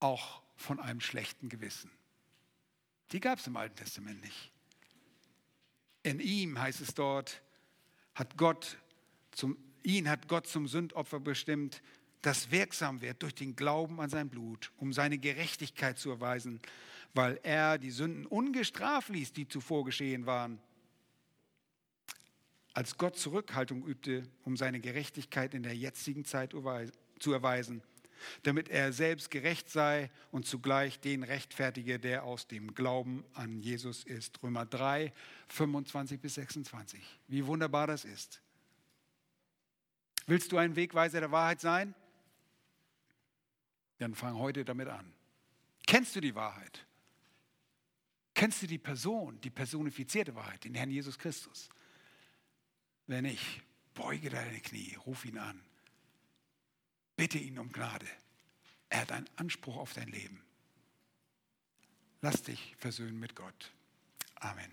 [0.00, 1.92] auch von einem schlechten Gewissen.
[3.12, 4.50] Die gab es im Alten Testament nicht.
[6.02, 7.40] In ihm heißt es dort,
[8.14, 8.78] hat Gott
[9.32, 11.82] zum, ihn hat Gott zum Sündopfer bestimmt,
[12.22, 16.60] das wirksam wird durch den Glauben an sein Blut, um seine Gerechtigkeit zu erweisen,
[17.14, 20.60] weil er die Sünden ungestraft ließ, die zuvor geschehen waren.
[22.72, 26.54] Als Gott Zurückhaltung übte, um seine Gerechtigkeit in der jetzigen Zeit
[27.18, 27.82] zu erweisen,
[28.42, 34.04] damit er selbst gerecht sei und zugleich den rechtfertige, der aus dem Glauben an Jesus
[34.04, 34.42] ist.
[34.42, 35.12] Römer 3,
[35.48, 37.00] 25 bis 26.
[37.28, 38.40] Wie wunderbar das ist.
[40.26, 41.94] Willst du ein Wegweiser der Wahrheit sein?
[43.98, 45.12] Dann fang heute damit an.
[45.86, 46.86] Kennst du die Wahrheit?
[48.34, 51.68] Kennst du die Person, die personifizierte Wahrheit, den Herrn Jesus Christus?
[53.06, 53.62] Wenn nicht,
[53.92, 55.60] beuge deine Knie, ruf ihn an.
[57.20, 58.06] Bitte ihn um Gnade.
[58.88, 60.40] Er hat einen Anspruch auf dein Leben.
[62.22, 63.72] Lass dich versöhnen mit Gott.
[64.36, 64.70] Amen.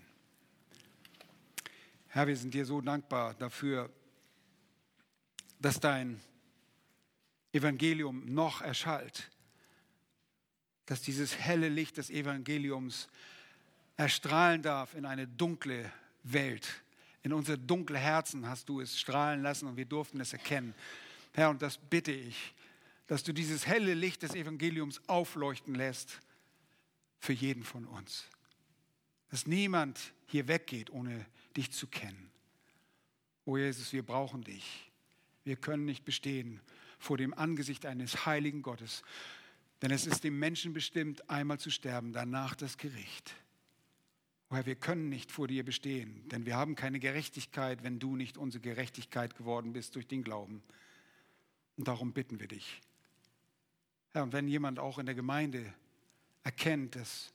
[2.06, 3.92] Herr, wir sind dir so dankbar dafür,
[5.60, 6.22] dass dein
[7.52, 9.30] Evangelium noch erschallt,
[10.86, 13.10] dass dieses helle Licht des Evangeliums
[13.98, 15.92] erstrahlen darf in eine dunkle
[16.22, 16.82] Welt.
[17.22, 20.74] In unsere dunkle Herzen hast du es strahlen lassen und wir durften es erkennen.
[21.38, 22.52] Herr, und das bitte ich,
[23.06, 26.20] dass du dieses helle Licht des Evangeliums aufleuchten lässt
[27.20, 28.26] für jeden von uns.
[29.30, 31.24] Dass niemand hier weggeht, ohne
[31.56, 32.30] dich zu kennen.
[33.44, 34.90] O Jesus, wir brauchen dich.
[35.44, 36.60] Wir können nicht bestehen
[36.98, 39.04] vor dem Angesicht eines heiligen Gottes,
[39.80, 43.32] denn es ist dem Menschen bestimmt, einmal zu sterben, danach das Gericht.
[44.50, 48.16] O Herr, wir können nicht vor dir bestehen, denn wir haben keine Gerechtigkeit, wenn du
[48.16, 50.64] nicht unsere Gerechtigkeit geworden bist durch den Glauben.
[51.78, 52.82] Und darum bitten wir dich.
[54.10, 55.72] Herr, und wenn jemand auch in der Gemeinde
[56.42, 57.32] erkennt, dass,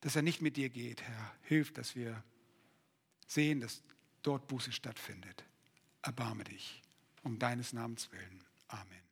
[0.00, 2.22] dass er nicht mit dir geht, Herr, hilf, dass wir
[3.28, 3.82] sehen, dass
[4.22, 5.44] dort Buße stattfindet.
[6.02, 6.82] Erbarme dich
[7.22, 8.44] um deines Namens willen.
[8.68, 9.05] Amen.